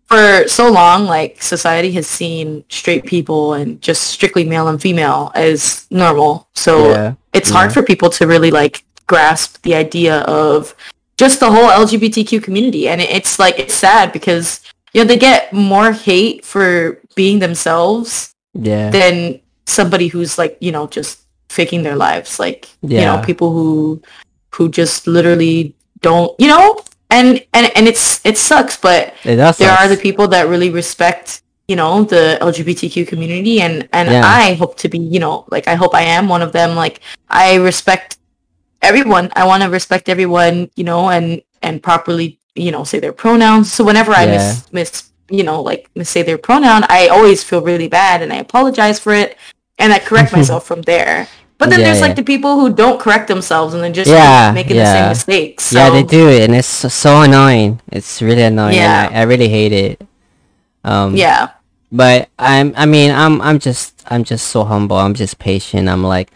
[0.08, 5.30] For so long, like, society has seen straight people and just strictly male and female
[5.34, 6.48] as normal.
[6.54, 7.12] So Yeah.
[7.34, 10.74] it's hard for people to really, like, grasp the idea of
[11.18, 12.88] just the whole LGBTQ community.
[12.88, 14.60] And it's like, it's sad because,
[14.94, 18.88] you know, they get more hate for being themselves Yeah.
[18.90, 21.18] than somebody who's like, you know, just
[21.50, 22.38] faking their lives.
[22.38, 24.00] Like, you know, people who,
[24.54, 26.80] who just literally don't, you know,
[27.10, 31.42] and, and, and it's, it sucks, but It there are the people that really respect
[31.68, 33.60] you know the lgbtq community.
[33.60, 34.22] And and Yeah.
[34.24, 36.74] i hope to be you know like i hope i am one of them.
[36.74, 38.16] Like i respect
[38.82, 39.30] everyone.
[39.36, 43.70] I want to respect everyone you know and and properly you know say their pronouns.
[43.72, 44.32] So whenever i Yeah.
[44.32, 48.32] miss miss you know like miss say their pronoun i always feel really bad and
[48.32, 49.36] i apologize for it.
[49.78, 51.28] And i correct myself from there
[51.58, 52.06] but then Yeah, there's yeah.
[52.06, 55.72] like the people who don't correct themselves and then just Yeah, making the same mistakes
[55.72, 57.80] Yeah, they do, and it's so, so annoying.
[57.92, 58.76] It's really annoying.
[58.76, 59.08] Yeah.
[59.12, 60.06] I, I really hate it.
[60.84, 61.50] Um, yeah
[61.90, 64.96] but I'm, I mean, I'm, I'm just, I'm just so humble.
[64.96, 65.88] I'm just patient.
[65.88, 66.30] I'm like,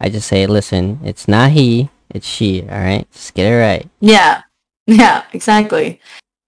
[0.00, 2.62] I just say, listen, it's not he, it's she.
[2.62, 3.88] All right, just get it right.
[4.00, 4.42] Yeah.
[4.90, 6.00] Yeah, exactly.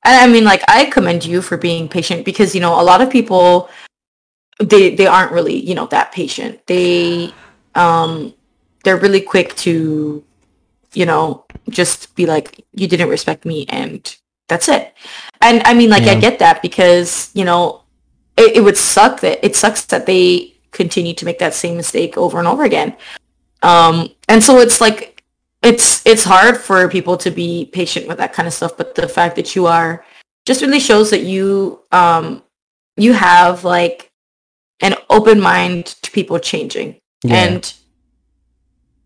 [0.03, 3.03] And I mean like I commend you for being patient because you know a lot
[3.03, 3.69] of people
[4.59, 6.67] they they aren't really, you know, that patient.
[6.67, 7.35] They
[7.75, 8.35] um
[8.85, 10.25] they're really quick to
[10.93, 14.17] you know just be like you didn't respect me and
[14.51, 14.93] that's it.
[15.41, 17.83] and I mean, like, I get that because you know,
[18.37, 22.19] it, it would suck that it sucks that they continue to make that same mistake
[22.19, 22.97] over and over again.
[23.63, 25.23] Um, and so it's like
[25.63, 28.77] it's it's hard for people to be patient with that kind of stuff.
[28.77, 30.05] But the fact that you are
[30.45, 32.43] just really shows that you um
[32.97, 34.11] you have like
[34.81, 37.37] an open mind to people changing Yeah.
[37.37, 37.75] and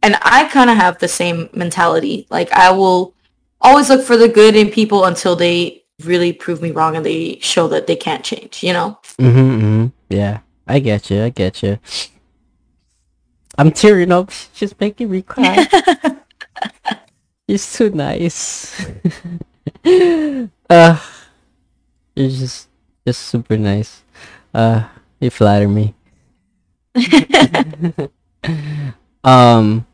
[0.02, 2.26] and I kind of have the same mentality.
[2.30, 3.14] Like I will
[3.60, 7.38] always look for the good in people until they really prove me wrong and they
[7.40, 8.98] show that they can't change, you know?
[9.18, 9.86] Mm-hmm, mm-hmm.
[10.10, 10.40] Yeah.
[10.66, 11.22] I get you.
[11.22, 11.78] I get you.
[13.56, 14.30] I'm tearing up.
[14.52, 15.66] She's making me cry.
[17.48, 18.74] She's too nice.
[19.84, 20.98] uh,
[22.16, 22.68] you're just,
[23.06, 24.02] just super nice.
[24.52, 24.88] Uh,
[25.20, 25.94] you flatter me.
[29.24, 29.86] um,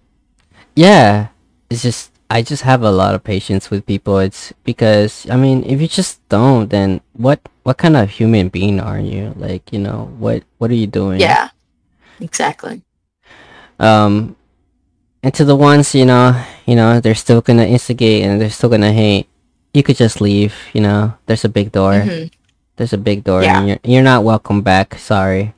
[0.75, 1.29] yeah.
[1.71, 4.19] It's just I just have a lot of patience with people.
[4.19, 8.81] It's because I mean, if you just don't, then what what kind of human being
[8.81, 9.35] are you?
[9.37, 11.21] Like, you know, what what are you doing?
[11.21, 11.51] yeah.
[12.21, 12.83] Exactly.
[13.79, 14.37] Um,
[15.23, 16.37] and to the ones you know,
[16.67, 19.27] you know, they're still gonna instigate and they're still gonna hate.
[19.73, 20.55] You could just leave.
[20.75, 21.93] You know, there's a big door.
[22.03, 22.31] Mhm.
[22.77, 23.59] There's a big door, Yeah.
[23.59, 24.99] and you're you're not welcome back.
[24.99, 25.55] Sorry.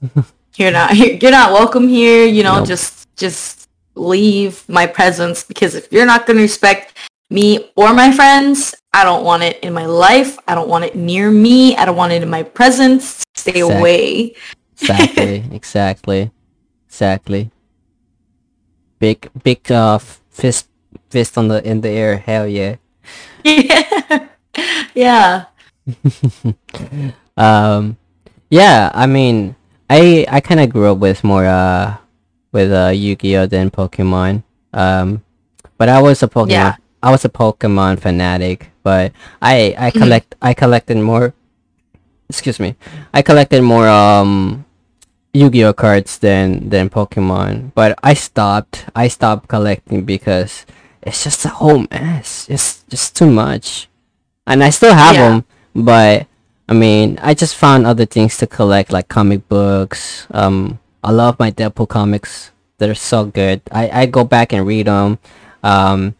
[0.58, 2.66] You're not you're not welcome here, you know, Nope.
[2.66, 6.98] just just leave my presence because if you're not going to respect
[7.30, 10.38] me or my friends, I don't want it in my life.
[10.48, 11.76] I don't want it near me.
[11.76, 13.22] I don't want it in my presence.
[13.34, 14.34] Stay Exact- away.
[14.80, 15.44] Exactly.
[15.52, 16.30] exactly.
[16.88, 17.50] Exactly.
[18.98, 20.66] Big big uh f- fist
[21.10, 22.16] fist on the in the air.
[22.18, 22.76] Hell yeah.
[23.44, 24.26] yeah.
[24.94, 25.44] yeah.
[27.36, 27.96] um
[28.50, 29.54] yeah i mean
[29.90, 31.96] i i kind of grew up with more uh
[32.52, 35.22] with uh yu-gi-oh than pokemon um
[35.76, 36.76] but i was a pokemon Yeah.
[37.02, 39.12] i was a pokemon fanatic but
[39.42, 39.98] i i Mhm.
[40.00, 41.32] collect i collected more
[42.28, 42.76] excuse me
[43.14, 44.64] i collected more um
[45.32, 50.64] yu-gi-oh cards than than pokemon but i stopped i stopped collecting because
[51.02, 53.88] it's just a whole mess it's just too much
[54.46, 55.28] and i still have Yeah.
[55.28, 56.26] them but
[56.68, 60.26] I mean, I just found other things to collect, like comic books.
[60.30, 63.62] Um, I love my Deadpool comics; they're so good.
[63.72, 65.18] I, I go back and read them.
[65.62, 66.14] Um,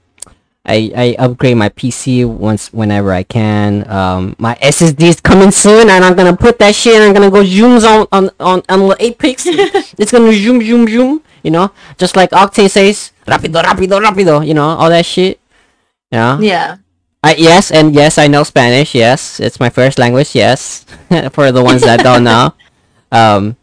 [0.64, 3.88] I I upgrade my PC once whenever I can.
[3.88, 6.94] Um, my SSD is coming soon, and I'm gonna put that shit.
[6.96, 9.44] and I'm gonna go zooms on on on on the Apex.
[9.98, 11.22] it's gonna zoom zoom zoom.
[11.42, 14.46] You know, just like Octane says, rapido rapido rapido.
[14.46, 15.40] You know, all that shit.
[16.10, 16.38] Yeah.
[16.40, 16.76] Yeah.
[17.22, 18.94] I, yes, and yes, I know Spanish.
[18.94, 20.34] Yes, it's my first language.
[20.34, 20.84] Yes,
[21.32, 22.54] for the ones that don't know,
[23.12, 23.56] um,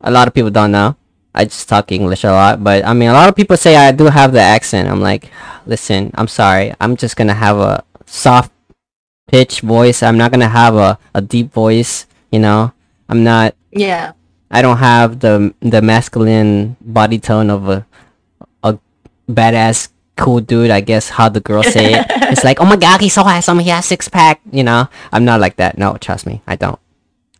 [0.00, 0.96] a lot of people don't know.
[1.34, 3.92] I just talk English a lot, but I mean, a lot of people say I
[3.92, 4.88] do have the accent.
[4.88, 5.30] I'm like,
[5.66, 6.74] listen, I'm sorry.
[6.80, 8.52] I'm just gonna have a soft
[9.28, 10.02] pitch voice.
[10.02, 12.06] I'm not gonna have a, a deep voice.
[12.30, 12.72] You know,
[13.08, 13.54] I'm not.
[13.70, 14.12] Yeah.
[14.50, 17.86] I don't have the the masculine body tone of a
[18.62, 18.78] a
[19.30, 20.70] badass cool dude.
[20.70, 22.06] I guess how the girls say it.
[22.32, 23.58] It's like, oh my god, he's so handsome.
[23.58, 24.40] He has six pack.
[24.50, 25.76] You know, I'm not like that.
[25.76, 26.80] No, trust me, I don't.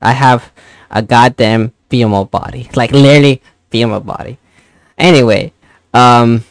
[0.02, 0.52] I have
[0.90, 4.38] a goddamn female body, like literally female body.
[4.98, 5.52] Anyway,
[5.94, 6.44] um,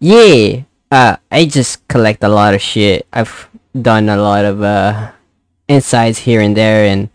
[0.00, 3.06] yeah, uh, I just collect a lot of shit.
[3.12, 5.12] I've done a lot of uh
[5.68, 7.10] insights here and there, and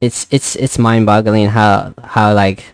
[0.00, 2.73] it's it's it's mind-boggling how how like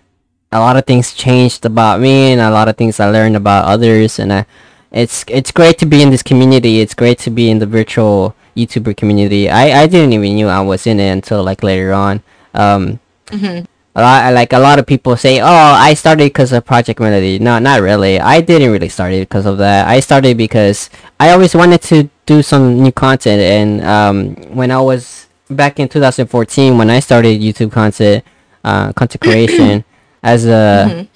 [0.52, 3.66] a lot of things changed about me and a lot of things I learned about
[3.66, 4.46] others and I,
[4.92, 6.80] it's it's great to be in this community.
[6.80, 9.48] It's great to be in the virtual YouTuber community.
[9.48, 12.22] I I didn't even knew I was in it until like later on.
[12.54, 12.98] Um,
[13.30, 13.60] hmm
[13.94, 17.38] a lot like a lot of people say, "Oh, I started because of Project Melody."
[17.38, 18.20] No, not really.
[18.20, 19.88] I didn't really start it because of that.
[19.88, 24.80] I started because I always wanted to do some new content, and um, when I
[24.80, 28.24] was back in 2014, when I started YouTube content,
[28.64, 29.84] uh, content creation
[30.22, 31.06] as a Mhm.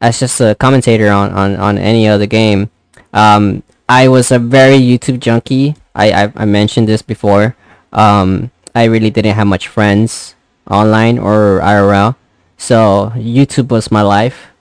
[0.00, 2.70] as just a commentator on on on any other game,
[3.12, 5.74] um, I was a very YouTube junkie.
[5.94, 7.56] I I, I mentioned this before.
[7.92, 10.34] Um, I really didn't have much friends
[10.70, 12.14] online or IRL.
[12.56, 14.52] So YouTube was my life.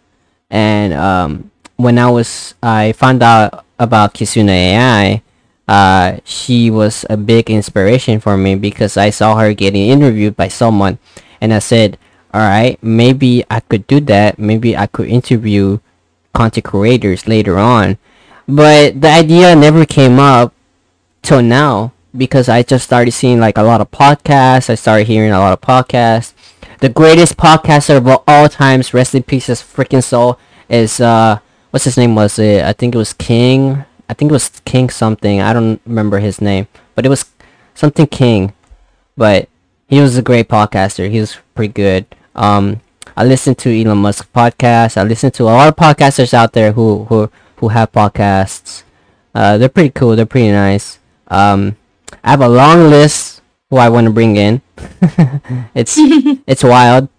[0.50, 5.22] And um, when I was, I found out about Kizuna AI.
[5.70, 10.48] Uh, she was a big inspiration for me because I saw her getting interviewed by
[10.50, 10.98] someone,
[11.40, 12.00] and I said,
[12.34, 14.40] "All right, maybe I could do that.
[14.40, 15.80] Maybe I could interview
[16.34, 17.98] content creators later on."
[18.48, 20.54] But the idea never came up
[21.22, 24.70] till now because I just started seeing like a lot of podcasts.
[24.70, 26.34] I started hearing a lot of podcasts.
[26.80, 31.40] The greatest podcaster of all times, rest in peace, his freaking soul, is uh,
[31.72, 32.16] what's his name?
[32.16, 32.64] Was it?
[32.64, 33.86] I think it was King.
[34.10, 35.42] I think it was King something.
[35.42, 37.26] I don't remember his name, but it was
[37.76, 38.54] something King,
[39.16, 39.50] but
[39.88, 41.10] he was a great podcaster.
[41.10, 42.06] He was pretty good.
[42.40, 42.80] Um,
[43.18, 44.96] I listen to Elon Musk podcast.
[44.96, 48.84] I listen to a lot of podcasters out there who who who have podcasts.
[49.36, 50.16] Uh, they're pretty cool.
[50.16, 51.00] They're pretty nice.
[51.28, 51.76] Um,
[52.24, 54.62] I have a long list who I want to bring in.
[55.76, 55.96] it's
[56.48, 57.10] it's wild,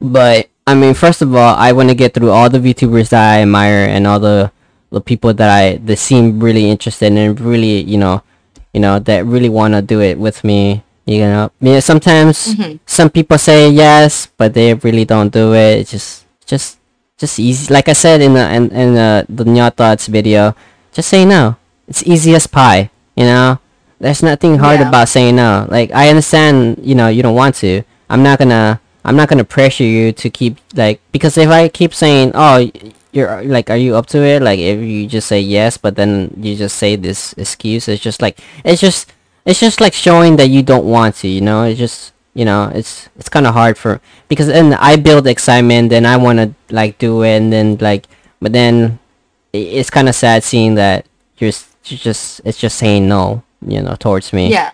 [0.00, 3.38] but I mean, first of all, I want to get through all the VTubers that
[3.38, 4.50] I admire and all the
[4.90, 8.22] the people that I that seem really interested and really you know,
[8.74, 10.82] you know that really want to do it with me.
[11.04, 12.78] You know, yeah, sometimes Mhm.
[12.86, 15.82] some people say yes, but they really don't do it.
[15.82, 16.78] It's just just
[17.18, 17.72] just easy.
[17.74, 20.54] Like I said in the in, in the the Nya Thoughts video,
[20.94, 21.56] just say no.
[21.88, 22.90] It's easy as pie.
[23.18, 23.58] You know,
[23.98, 24.88] there's nothing hard Yeah.
[24.88, 25.66] about saying no.
[25.68, 27.82] Like I understand, you know, you don't want to.
[28.08, 31.92] I'm not gonna I'm not gonna pressure you to keep like because if I keep
[31.98, 32.70] saying, oh,
[33.10, 34.38] you're like, are you up to it?
[34.40, 38.22] Like if you just say yes, but then you just say this excuse, it's just
[38.22, 39.10] like it's just
[39.44, 41.28] it's just like showing that you don't want to.
[41.28, 44.96] You know, it's just you know it's it's kind of hard for because then I
[44.96, 48.06] build excitement, then I want to like do it, and then like
[48.40, 48.98] but then
[49.52, 51.06] it's kind of sad seeing that
[51.38, 51.52] you're,
[51.86, 53.42] you're just it's just saying no.
[53.64, 54.72] You know, towards me Yeah.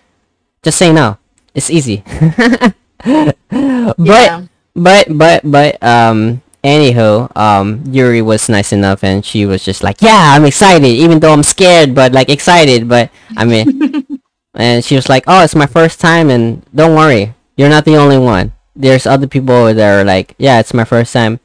[0.63, 1.17] just say no.
[1.53, 2.03] It's easy.
[3.05, 4.45] but yeah.
[4.75, 10.01] but but but um anywho, um Yuri was nice enough and she was just like,
[10.01, 14.05] Yeah, I'm excited, even though I'm scared, but like excited, but I mean
[14.55, 17.97] and she was like, Oh, it's my first time and don't worry, you're not the
[17.97, 18.53] only one.
[18.75, 21.39] There's other people that are like, Yeah, it's my first time,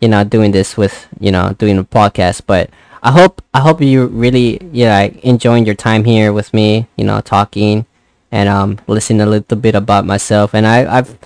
[0.00, 2.70] you know, doing this with you know, doing a podcast, but
[3.02, 6.86] I hope I hope you really you know like, enjoying your time here with me,
[6.96, 7.86] you know, talking
[8.32, 11.18] and um listening a little bit about myself and I I've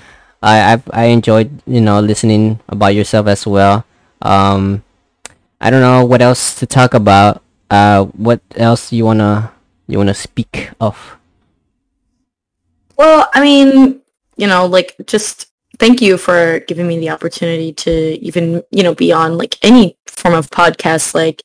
[0.42, 3.84] I I've, I enjoyed you know listening about yourself as well.
[4.22, 4.82] Um
[5.60, 7.42] I don't know what else to talk about.
[7.70, 9.53] Uh what else you wanna
[9.86, 11.16] you wanna speak of?
[12.96, 14.00] Well, I mean,
[14.36, 18.94] you know, like just thank you for giving me the opportunity to even, you know,
[18.94, 21.14] be on like any form of podcast.
[21.14, 21.42] Like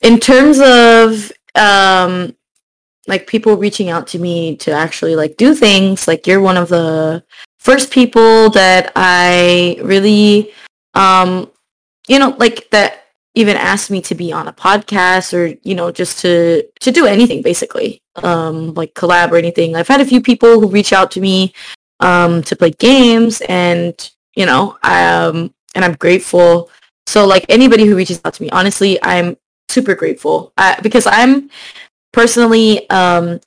[0.00, 2.34] in terms of um
[3.06, 6.68] like people reaching out to me to actually like do things, like you're one of
[6.68, 7.24] the
[7.58, 10.52] first people that I really
[10.94, 11.50] um
[12.08, 13.04] you know, like that
[13.34, 17.06] even asked me to be on a podcast or, you know, just to to do
[17.06, 18.02] anything basically.
[18.16, 19.76] Um like collab or anything.
[19.76, 21.54] I've had a few people who reach out to me
[22.00, 23.94] um to play games and
[24.34, 26.70] you know, um and I'm grateful.
[27.06, 29.36] So like anybody who reaches out to me, honestly, I'm
[29.68, 30.52] super grateful.
[30.56, 31.50] Uh, because I'm
[32.12, 33.40] personally um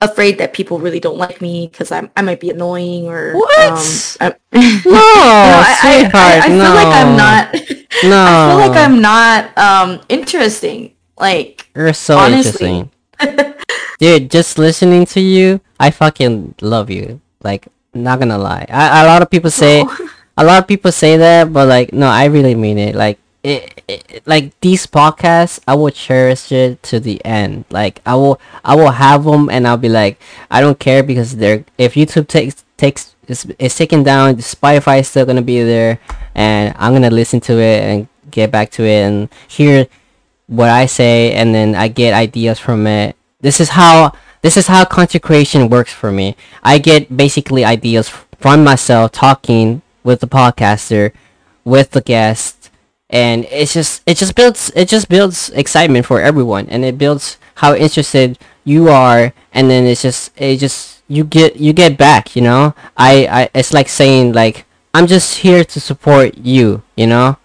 [0.00, 3.58] afraid that people really don't like me because I'm I might be annoying or What?
[3.72, 3.78] um,
[4.20, 4.34] I'm-
[4.84, 7.42] No, I, I, I, I feel like I'm not.
[8.04, 8.24] No.
[8.28, 10.92] I feel like I'm not um interesting.
[11.18, 12.88] Like You're so honestly.
[13.20, 13.54] interesting.
[13.98, 17.20] Dude, just listening to you, I fucking love you.
[17.42, 18.66] Like, not gonna lie.
[18.68, 19.80] I, a lot of people say,
[20.36, 22.94] a lot of people say that, but like, no, I really mean it.
[22.94, 27.64] Like, it, it, like these podcasts, I will cherish it to the end.
[27.70, 30.20] Like, I will, I will have them, and I'll be like,
[30.50, 35.08] I don't care because they're if YouTube takes takes is is taken down, Spotify is
[35.08, 36.00] still gonna be there,
[36.34, 39.86] and I'm gonna listen to it and get back to it and hear
[40.48, 43.16] what I say and then I get ideas from it.
[43.40, 46.36] This is how this is how content creation works for me.
[46.62, 51.12] I get basically ideas from myself talking with the podcaster,
[51.64, 52.55] with the guest,
[53.10, 56.68] and it's just it just builds it just builds excitement for everyone.
[56.68, 59.32] And it builds how interested you are.
[59.52, 62.74] And then it's just it just you get you get back, you know?
[62.96, 67.38] I, I it's like saying like I'm just here to support you, you know?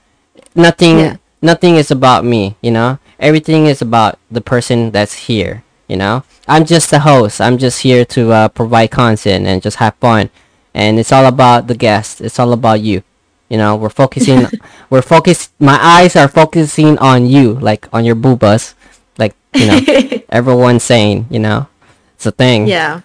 [0.55, 1.15] nothing Yeah.
[1.41, 2.99] nothing is about me you know?
[3.19, 6.23] Everything is about the person that's here you know?
[6.47, 7.39] I'm just the host.
[7.41, 10.29] I'm just here to uh, provide content and just have fun.
[10.73, 12.21] And it's all about the guest.
[12.21, 13.03] It's all about you
[13.51, 14.47] you know we're focusing
[14.89, 18.73] we're focused my eyes are focusing on you like on your boobas
[19.17, 19.79] like you know
[20.29, 21.67] everyone's saying you know
[22.15, 22.65] it's a thing.
[22.65, 23.01] Yeah.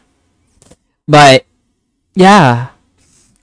[1.09, 1.45] but
[2.15, 2.69] yeah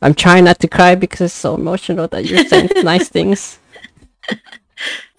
[0.02, 3.60] i'm trying not to cry because it's so emotional that you're saying nice things.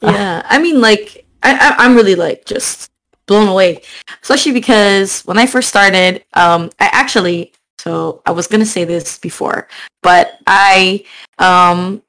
[0.00, 0.42] Yeah.
[0.48, 2.90] I mean like I, I i'm really like just
[3.26, 3.82] blown away
[4.22, 9.18] especially because when i first started um i actually so i was gonna say this
[9.18, 9.68] before
[10.02, 11.04] but i
[11.38, 12.02] um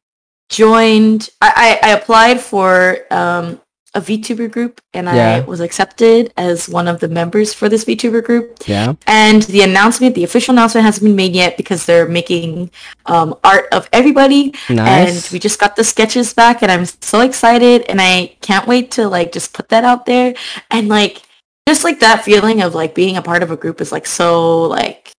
[0.49, 3.59] joined i i, I applied for um
[3.95, 5.37] a VTuber group and Yeah.
[5.37, 8.57] I was accepted as one of the members for this VTuber group.
[8.67, 12.71] yeah And the announcement, the official announcement hasn't been made yet because they're making
[13.05, 14.53] um, art of everybody.
[14.69, 15.25] Nice.
[15.25, 18.91] And we just got the sketches back and I'm so excited and I can't wait
[18.91, 20.35] to like just put that out there.
[20.69, 21.21] And like
[21.65, 24.63] just like that feeling of like being a part of a group is like so
[24.63, 25.14] like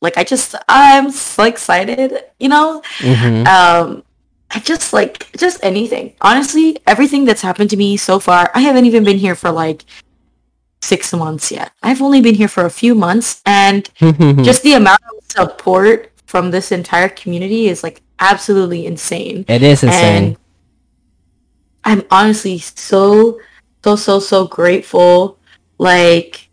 [0.00, 2.82] like I just I'm so excited, you know.
[2.98, 3.46] Mhm.
[3.46, 4.02] Um,
[4.50, 6.14] I just like just anything.
[6.20, 8.50] Honestly, everything that's happened to me so far.
[8.54, 9.84] I haven't even been here for like
[10.82, 11.72] six months yet.
[11.82, 13.88] I've only been here for a few months, and
[14.44, 19.44] just the amount of support from this entire community is like absolutely insane.
[19.48, 20.24] it is insane.
[20.24, 20.36] And
[21.84, 23.40] I'm honestly so
[23.84, 25.38] so so so grateful.
[25.78, 26.48] Like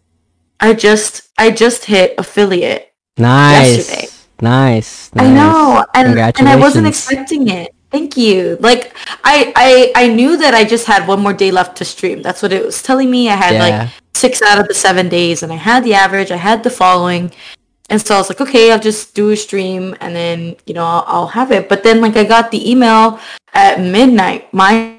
[0.59, 2.92] I just I just hit affiliate.
[3.17, 3.77] Nice.
[3.77, 4.07] yesterday.
[4.41, 5.09] Nice.
[5.15, 7.73] I know, and and I wasn't expecting it.
[7.91, 8.57] Thank you.
[8.59, 12.21] Like I I I knew that I just had one more day left to stream.
[12.21, 13.29] That's what it was telling me.
[13.29, 13.63] I had Yeah.
[13.65, 16.31] like six out of the seven days, and I had the average.
[16.31, 17.31] I had the following,
[17.89, 20.83] and so I was like, okay, I'll just do a stream, and then you know
[20.85, 21.69] I'll, I'll have it.
[21.69, 23.19] But then like I got the email
[23.53, 24.51] at midnight.
[24.53, 24.97] My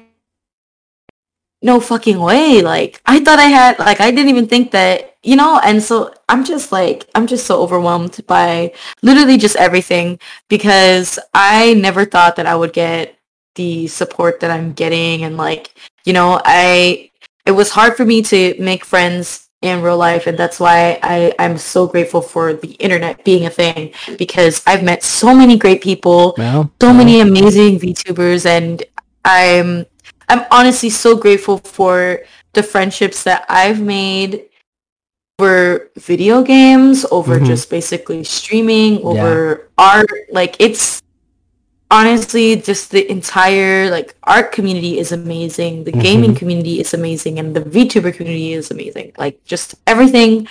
[1.65, 2.61] no fucking way.
[2.61, 5.59] Like I thought I had like I didn't even think that you know.
[5.63, 11.73] And so I'm just like I'm just so overwhelmed by literally just everything because I
[11.73, 13.17] never thought that I would get
[13.55, 15.73] the support that I'm getting and like,
[16.05, 17.09] you know, I
[17.45, 21.33] it was hard for me to make friends in real life and that's why I,
[21.39, 25.81] I'm so grateful for the internet being a thing because I've met so many great
[25.81, 28.83] people, Well, so well, many amazing VTubers and
[29.23, 29.87] I'm
[30.29, 32.21] I'm honestly so grateful for
[32.53, 34.45] the friendships that I've made
[35.39, 37.45] over video games, over Mhm.
[37.45, 40.09] just basically streaming, over art.
[40.31, 41.01] Like it's
[41.91, 45.83] honestly just the entire like art community is amazing.
[45.83, 46.37] The gaming Mhm.
[46.37, 49.11] community is amazing and the VTuber community is amazing.
[49.17, 50.47] Like just everything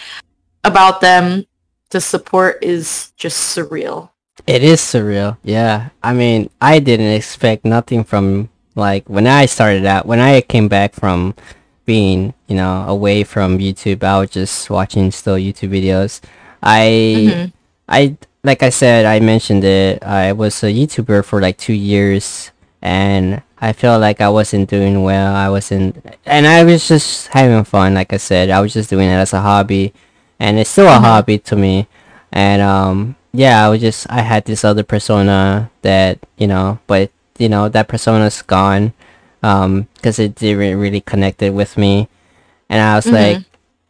[0.63, 1.47] about them,
[1.91, 4.11] the support is just surreal.
[4.47, 5.39] It is surreal.
[5.43, 5.91] Yeah.
[6.03, 10.69] I mean, I didn't expect nothing from like when I started out, when I came
[10.69, 11.35] back from
[11.87, 16.21] being, you know, away from YouTube, I was just watching still YouTube videos.
[16.63, 16.81] I
[17.31, 17.53] Mhm.
[17.89, 20.03] I like I said, I mentioned it.
[20.05, 22.51] I was a YouTuber for like 2 years
[22.83, 25.35] and I felt like I wasn't doing well.
[25.35, 25.97] I wasn't
[26.27, 28.51] and I was just having fun, like I said.
[28.51, 29.93] I was just doing it as a hobby
[30.41, 31.01] and it's still a Mhm.
[31.05, 31.87] hobby to me.
[32.33, 37.11] And um yeah, I was just I had this other persona that, you know, but
[37.39, 38.93] you know, that persona's gone
[39.43, 42.09] um cuz it didn't really connected with me.
[42.71, 43.13] And I was Mhm.
[43.13, 43.39] like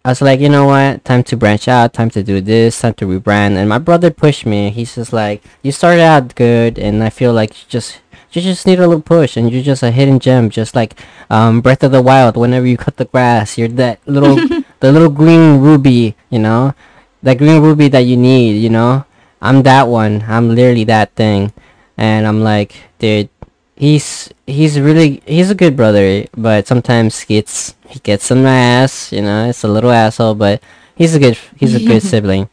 [0.05, 1.03] I was like, you know what?
[1.05, 1.95] Time to branch out.
[1.95, 2.79] Time to do this.
[2.81, 3.57] Time to rebrand.
[3.57, 4.69] And my brother pushed me.
[4.69, 8.01] He's just like, you started out good, and I feel like you just
[8.33, 10.99] you just need a little push, and you're just a hidden gem, just like
[11.31, 12.37] um, Breath of the Wild.
[12.37, 14.37] Whenever you cut the grass, you're that little
[14.81, 16.75] the little green ruby, you know,
[17.23, 18.59] that green ruby that you need.
[18.61, 19.05] You know,
[19.41, 20.25] I'm that one.
[20.29, 21.53] I'm literally that thing,
[21.97, 23.31] and I'm like, dude,
[23.77, 29.13] he's he's really he's a good brother, but sometimes he gets he gets some ass,
[29.13, 30.63] you know, it's a little asshole, but
[30.97, 32.49] he's a good he's a good sibling.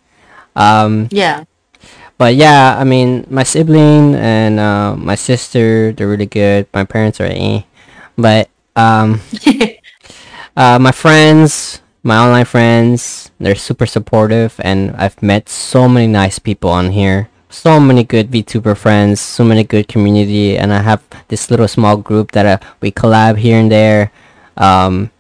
[0.56, 1.46] Um, Yeah.
[2.18, 6.68] but yeah, I mean, my sibling and uh, my sister, they're really good.
[6.74, 7.64] My parents are eh.
[8.18, 9.22] But um,
[10.58, 16.40] uh, my friends, my online friends, they're super supportive, and I've met so many nice
[16.40, 17.30] people on here.
[17.52, 21.98] So many good VTuber friends, so many good community, and I have this little small
[21.98, 24.12] group that uh, we collab here and there.
[24.56, 25.12] Um,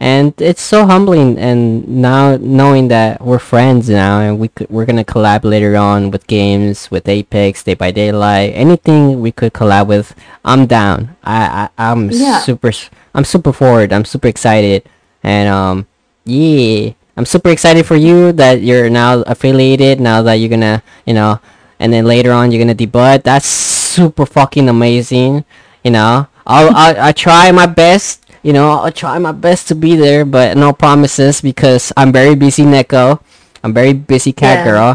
[0.00, 4.84] and it's so humbling and now knowing that we're friends now and we could, we're
[4.84, 9.86] gonna collab later on with games with apex Dead by Daylight anything we could collab
[9.86, 12.40] with i'm down i, I i'm Yeah.
[12.40, 12.72] super
[13.14, 14.82] i'm super forward i'm super excited
[15.22, 15.86] and um
[16.24, 21.14] yeah i'm super excited for you that you're now affiliated now that you're gonna you
[21.14, 21.38] know
[21.80, 23.18] and then later on you're gonna debut.
[23.22, 25.44] That's super fucking amazing
[25.82, 26.26] you know.
[26.46, 30.24] I'll i, I try my best you know i'll try my best to be there
[30.24, 33.20] but no promises because i'm very busy neko.
[33.64, 34.64] I'm very busy cat Yeah.
[34.68, 34.90] girl.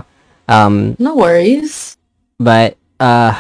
[0.48, 1.98] Um No worries.
[2.40, 3.34] but uh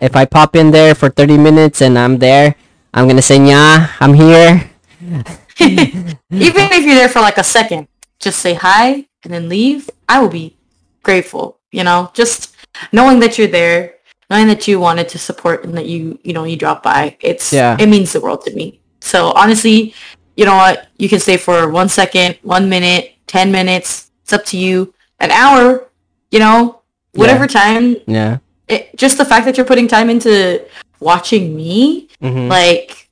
[0.00, 2.54] if i pop in there for 30 minutes and i'm there
[2.94, 4.70] i'm gonna say yeah i'm here.
[5.58, 7.88] Even if you're there for like a second,
[8.20, 9.90] just say hi and then leave.
[10.08, 10.56] I will be
[11.02, 11.58] grateful.
[11.72, 12.56] You know, just
[12.92, 13.94] knowing that you're there,
[14.30, 17.16] knowing that you wanted to support and that you, you know, you drop by.
[17.20, 17.76] It's Yeah.
[17.78, 18.80] it means the world to me.
[19.00, 19.94] So honestly,
[20.36, 20.88] you know what?
[20.98, 24.10] You can stay for one second, one minute, ten minutes.
[24.22, 24.94] It's up to you.
[25.20, 25.88] An hour.
[26.30, 26.82] You know,
[27.14, 27.96] whatever time.
[28.06, 28.38] yeah
[28.68, 30.64] It, just the fact that you're putting time into
[31.00, 33.08] watching me hmm like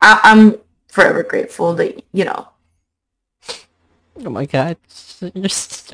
[0.00, 0.58] I- i'm
[0.88, 2.48] forever grateful that you know
[4.24, 4.76] oh my god
[5.34, 5.90] you're s-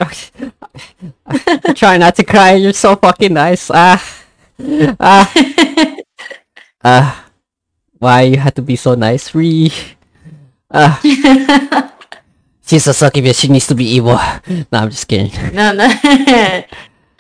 [1.27, 3.99] i'm trying not to cry you're so fucking nice ah
[5.01, 5.27] ah
[6.85, 7.27] ah
[7.99, 9.71] why you had to be so nice free
[10.71, 10.99] ah
[12.67, 13.39] she's a succubus.
[13.39, 14.17] She needs to be evil.
[14.49, 15.31] no, I'm just kidding.
[15.53, 15.85] No, no.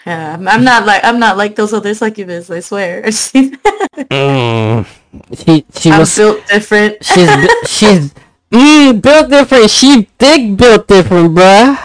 [0.07, 2.48] Yeah, I'm I'm not like I'm not like those other succubus.
[2.50, 3.03] I swear.
[3.05, 4.86] Mm.
[5.36, 7.05] She she I'm was built different.
[7.05, 7.28] she's
[7.68, 8.14] she's
[8.53, 9.70] mm, built different.
[9.70, 11.78] She thick built different, bruh.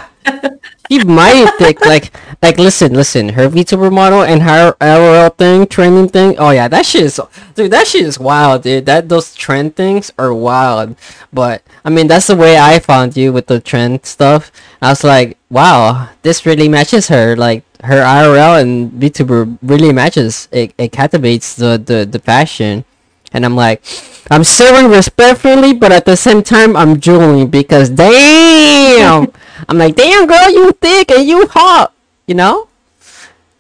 [0.91, 1.81] She mighty thick.
[1.85, 2.11] Like
[2.41, 3.29] like listen listen.
[3.29, 6.35] Her VTuber model and her LOL thing trending thing.
[6.37, 7.19] Oh yeah, that shit is
[7.55, 7.71] dude.
[7.71, 8.85] That shit is wild, dude.
[8.85, 10.95] That those trend things are wild.
[11.33, 14.51] But I mean, that's the way I found you with the trend stuff.
[14.81, 17.35] I was like, wow, this really matches her.
[17.35, 20.47] Like her IRL and VTuber really matches.
[20.51, 22.85] It it captivates the the the fashion.
[23.33, 23.83] And I'm like,
[24.29, 29.31] I'm serving respectfully, but at the same time, I'm drooling because damn,
[29.69, 31.93] I'm like, damn girl, you thick and you hot,
[32.25, 32.67] you know?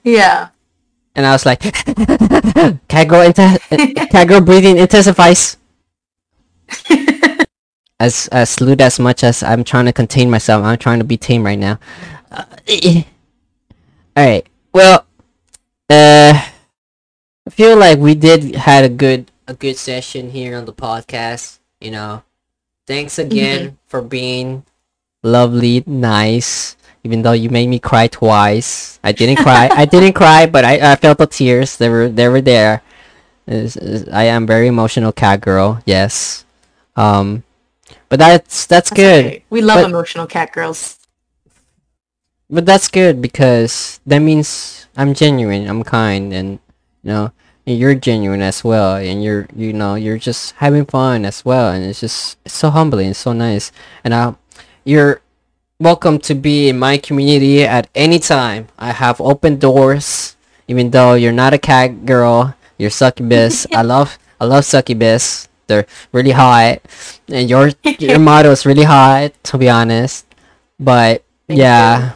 [0.03, 0.49] Yeah.
[1.15, 1.61] And I was like,
[2.87, 5.57] cat girl, inte- cat girl breathing intensifies.
[7.99, 11.17] as as lewd as much as I'm trying to contain myself, I'm trying to be
[11.17, 11.79] tame right now.
[12.31, 12.45] Uh,
[14.15, 14.45] all right.
[14.73, 15.05] Well,
[15.89, 20.73] uh, I feel like we did had a good a good session here on the
[20.73, 21.59] podcast.
[21.79, 22.23] You know,
[22.85, 24.63] thanks again for being
[25.23, 26.75] lovely, nice.
[27.03, 29.69] Even though you made me cry twice, I didn't cry.
[29.71, 31.77] I didn't cry, but I, I felt the tears.
[31.77, 32.81] They were they were there.
[33.47, 35.79] Is- is- I am very emotional cat girl.
[35.85, 36.43] Yes.
[36.97, 37.43] Um,
[38.09, 39.25] but that's that's, That's good.
[39.25, 39.43] okay.
[39.49, 40.95] We love But- emotional cat girls.
[42.49, 46.59] But that's good because that means I'm genuine, I'm kind, and
[47.03, 47.31] you know
[47.75, 51.83] you're genuine as well, and you're you know you're just having fun as well, and
[51.83, 53.71] it's just it's so humbling, so nice,
[54.03, 54.33] and uh,
[54.85, 55.21] you're
[55.79, 58.67] welcome to be in my community at any time.
[58.79, 60.35] I have open doors,
[60.67, 63.67] even though you're not a cat girl, you're succubus.
[63.73, 65.49] I love I love succubus.
[65.67, 66.79] They're really hot,
[67.27, 70.25] and your your motto is really hot, to be honest.
[70.79, 72.13] But Thank yeah.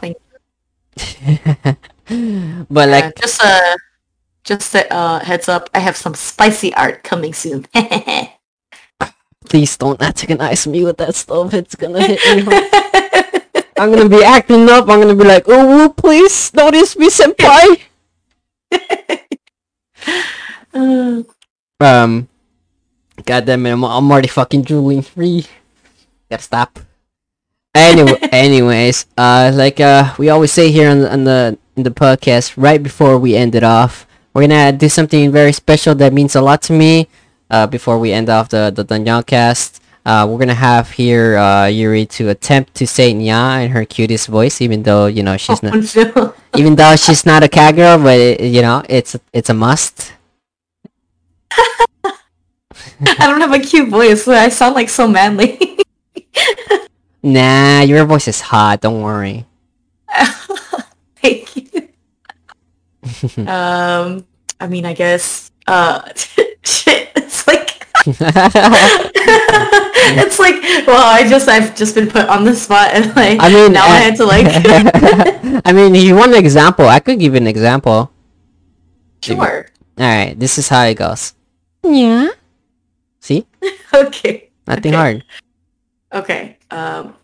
[2.70, 2.90] but you.
[2.90, 3.76] like just uh
[4.44, 7.66] just a uh, heads up, I have some spicy art coming soon.
[9.44, 11.52] please don't antagonize me with that stuff.
[11.54, 12.46] It's gonna hit me
[13.76, 14.88] i'm gonna be acting up.
[14.88, 17.80] I'm gonna be like oh please notice me senpai.
[21.82, 22.28] Um
[23.26, 25.44] god damn it i'm, I'm already fucking drooling free.
[26.30, 26.78] Gotta stop.
[27.74, 31.90] Anyway anyways uh like uh we always say here on the, on the in the
[31.90, 36.34] podcast right before we end it off we're gonna do something very special that means
[36.36, 37.08] a lot to me
[37.50, 41.66] uh before we end off the the Dunyan cast uh we're gonna have here uh
[41.66, 45.62] yuri to attempt to say nya in her cutest voice even though you know she's
[45.66, 46.34] not oh, no.
[46.58, 50.12] even though she's not a cat girl but it, you know it's it's a must
[53.04, 54.26] I don't have a cute voice.
[54.28, 55.78] I sound like so manly.
[57.22, 59.44] nah your voice is hot don't worry
[61.22, 61.88] Thank you.
[63.48, 64.26] um,
[64.60, 65.50] I mean, I guess.
[65.66, 66.02] Uh,
[66.64, 67.10] shit.
[67.16, 67.86] It's like.
[70.18, 70.54] it's like.
[70.86, 73.38] Well, I just I've just been put on the spot and like.
[73.40, 74.46] I mean, now uh, I had to like.
[75.66, 78.10] I mean, if you want an example, I could give you an example.
[79.22, 79.66] sure.
[79.98, 81.34] All right, this is how it goes.
[81.84, 82.28] Yeah.
[83.20, 83.46] See,
[83.92, 84.48] Okay.
[84.66, 84.96] nothing Okay.
[84.96, 85.24] hard.
[86.12, 86.56] Okay.
[86.70, 87.14] Um.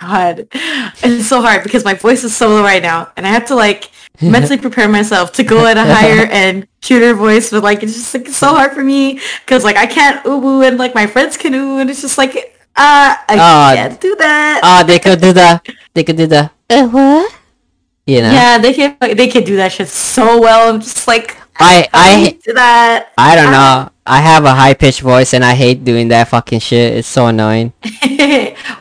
[0.00, 3.46] God, it's so hard because my voice is so low right now, and I have
[3.46, 3.90] to like
[4.30, 7.50] mentally prepare myself to go at a higher and cuter voice.
[7.50, 10.62] But like, it's just like so hard for me because like I can't ooh ooh
[10.62, 14.60] and like my friends can ooh, and it's just like uh, I can't do that.
[14.62, 15.60] Ah, they could do the,
[15.92, 17.34] they could do the, uh, what?
[18.06, 20.72] You know, Yeah, they can they can do that shit so well.
[20.72, 23.12] I'm just like I, I, do that.
[23.18, 23.90] I don't know.
[24.06, 26.96] I have a high pitched voice and I hate doing that fucking shit.
[26.96, 27.74] It's so annoying.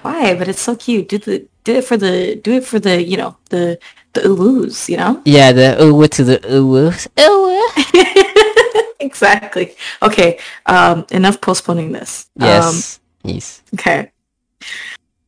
[0.01, 0.33] Why?
[0.33, 1.09] But it's so cute.
[1.09, 3.77] Do the do it for the do it for the you know the
[4.13, 5.21] the oohs, you know.
[5.25, 6.91] Yeah, the ooh to the ooh.
[7.19, 8.93] Ooh.
[8.99, 9.75] exactly.
[10.01, 10.39] Okay.
[10.65, 11.05] Um.
[11.11, 12.29] Enough postponing this.
[12.35, 12.99] Yes.
[13.23, 13.61] yes.
[13.71, 14.11] Um, okay.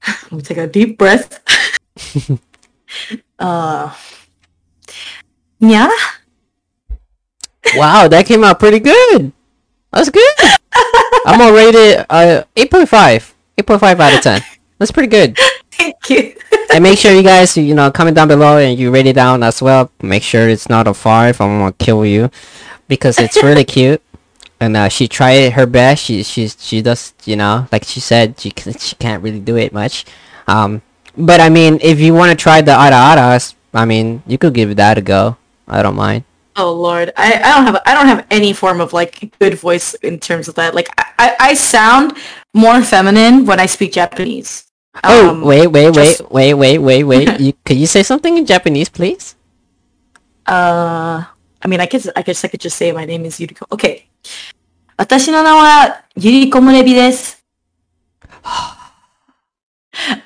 [0.08, 1.40] Let me take a deep breath.
[3.40, 3.96] uh.
[5.60, 5.92] Yeah.
[7.76, 9.32] Wow, that came out pretty good.
[9.92, 10.36] That's good.
[11.26, 13.34] I'm gonna rate it uh 8.5.
[13.58, 14.42] 8.5 out of 10.
[14.80, 15.38] That's pretty good.
[16.10, 16.36] You.
[16.74, 19.43] and make sure you guys, you know, comment down below and you rate it down
[19.43, 19.91] as well.
[20.02, 21.41] Make sure it's not a 5.
[21.41, 22.30] I'm gonna kill you.
[22.88, 24.02] Because it's really cute.
[24.60, 26.04] And uh, she tried her best.
[26.04, 29.74] She she she does, you know, like she said, she she can't really do it
[29.74, 30.06] much.
[30.47, 30.84] Um,
[31.18, 34.54] but I mean, if you want to try the ara aras, I mean, you could
[34.54, 35.38] give that a go.
[35.68, 36.26] I don't mind.
[36.56, 39.93] Oh Lord, I, I don't have I don't have any form of like good voice
[39.95, 40.76] in terms of that.
[40.76, 42.18] Like I, I sound
[42.54, 44.71] more feminine when I speak Japanese.
[45.05, 47.41] Oh, Um, wait, wait, wait, just- wait, wait, wait, wait.
[47.41, 49.35] you, could you say something in Japanese, please?
[50.47, 51.23] Uh,
[51.61, 53.67] I mean, I guess I guess I could just say my name is Yuriko.
[53.71, 54.09] Okay.
[54.97, 57.43] 私の名はゆりこむれびです。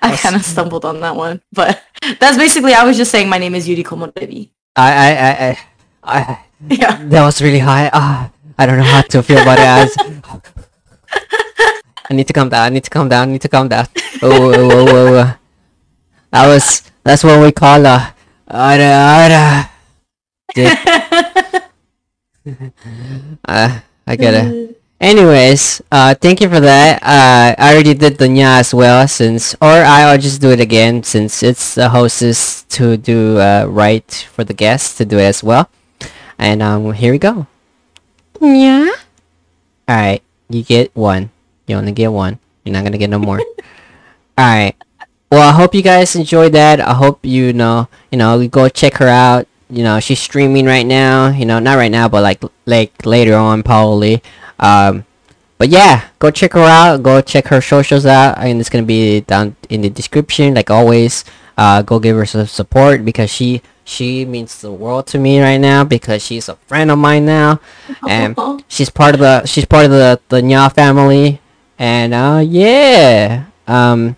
[0.03, 1.79] I kind of stumbled on that one, but
[2.19, 4.51] that's basically I was just saying my name is Yuriko Morebi.
[4.77, 5.59] I, I, I,
[6.03, 6.39] I, I
[6.69, 6.97] Yeah.
[7.09, 7.89] that was really high.
[7.93, 9.65] Ah, I don't know how to feel about it.
[9.67, 10.43] I, was-
[12.10, 12.66] I need to calm down.
[12.66, 13.30] I need to calm down.
[13.30, 13.88] I need to calm down.
[14.22, 15.38] Oh, oh, oh, oh, oh.
[16.32, 18.14] That was that's what we call a
[18.50, 18.92] ara
[19.24, 19.70] ara.
[23.48, 24.82] Uh, I get it.
[25.02, 27.02] Anyways, uh, thank you for that.
[27.02, 31.04] Uh, I already did the nya as well since, or I'll just do it again
[31.04, 35.44] since it's the hostess to do uh, right for the guests to do it as
[35.44, 35.70] well.
[36.38, 37.48] And um, here we go.
[38.40, 38.94] Yeah.
[39.88, 41.32] All right, you get one.
[41.68, 42.40] You only get one.
[42.64, 43.40] You're not gonna get no more.
[44.38, 44.76] All right.
[45.32, 46.80] Well, I hope you guys enjoyed that.
[46.80, 49.48] I hope you know, you know, go check her out.
[49.70, 51.30] You know, she's streaming right now.
[51.30, 54.22] You know, not right now, but like like later on probably.
[54.60, 55.06] Um,
[55.58, 57.02] but yeah, go check her out.
[57.02, 61.24] Go check her socials out, and it's gonna be down in the description, like always.
[61.58, 65.58] Uh, go give her some support because she she means the world to me right
[65.58, 67.62] now because she's a friend of mine now,
[68.08, 68.36] and
[68.68, 71.40] she's part of the she's part of the the Nya family,
[71.78, 74.16] and uh yeah um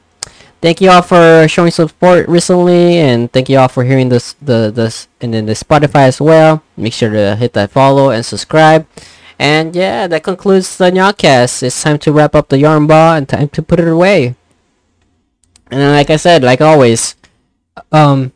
[0.61, 4.71] thank you all for showing support recently and thank you all for hearing this the
[4.73, 6.63] this and then the spotify as well.
[6.75, 8.87] Make sure to hit that follow and subscribe.
[9.39, 11.63] And yeah that concludes the NyaaCast.
[11.63, 14.35] it's time to wrap up the yarn ball and time to put it away.
[15.69, 17.15] And like i said like always
[17.91, 18.31] um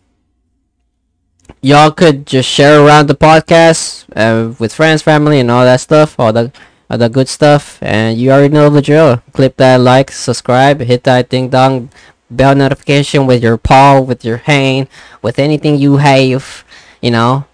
[1.62, 6.20] y'all could just share around the podcast uh, with friends family and all that stuff
[6.20, 6.52] all the
[6.92, 9.24] all the good stuff and you already know the drill.
[9.32, 11.90] Click that like subscribe hit that ding dong
[12.30, 14.88] bell notification with your paw with your hand
[15.22, 16.66] with anything you have
[17.02, 17.46] you know?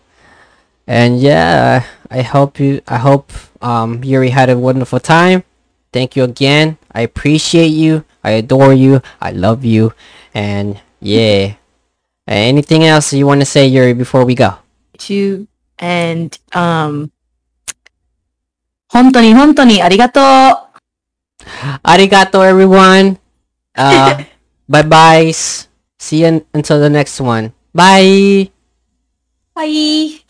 [0.88, 3.32] And yeah i hope you i hope
[3.62, 5.44] um yuri had a wonderful time.
[5.94, 6.78] Thank you again.
[6.92, 8.04] I appreciate you.
[8.24, 9.02] I adore you.
[9.22, 9.94] I love you.
[10.34, 11.56] And yeah.
[12.28, 14.60] Anything else you want to say yuri before we go?
[15.08, 15.48] You
[15.80, 17.12] and um
[18.89, 20.25] 本当に本当にありがとう
[21.83, 23.17] arigato everyone
[23.77, 24.25] uh
[24.69, 25.69] bye byes
[25.99, 28.51] see you un- until the next one bye
[29.55, 30.23] Bye.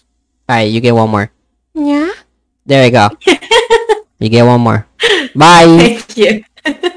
[0.50, 1.30] Alright, you get one more.
[1.74, 2.10] Yeah.
[2.66, 3.08] There you go.
[4.18, 4.84] you get one more.
[5.36, 6.02] Bye.
[6.02, 6.92] Thank you.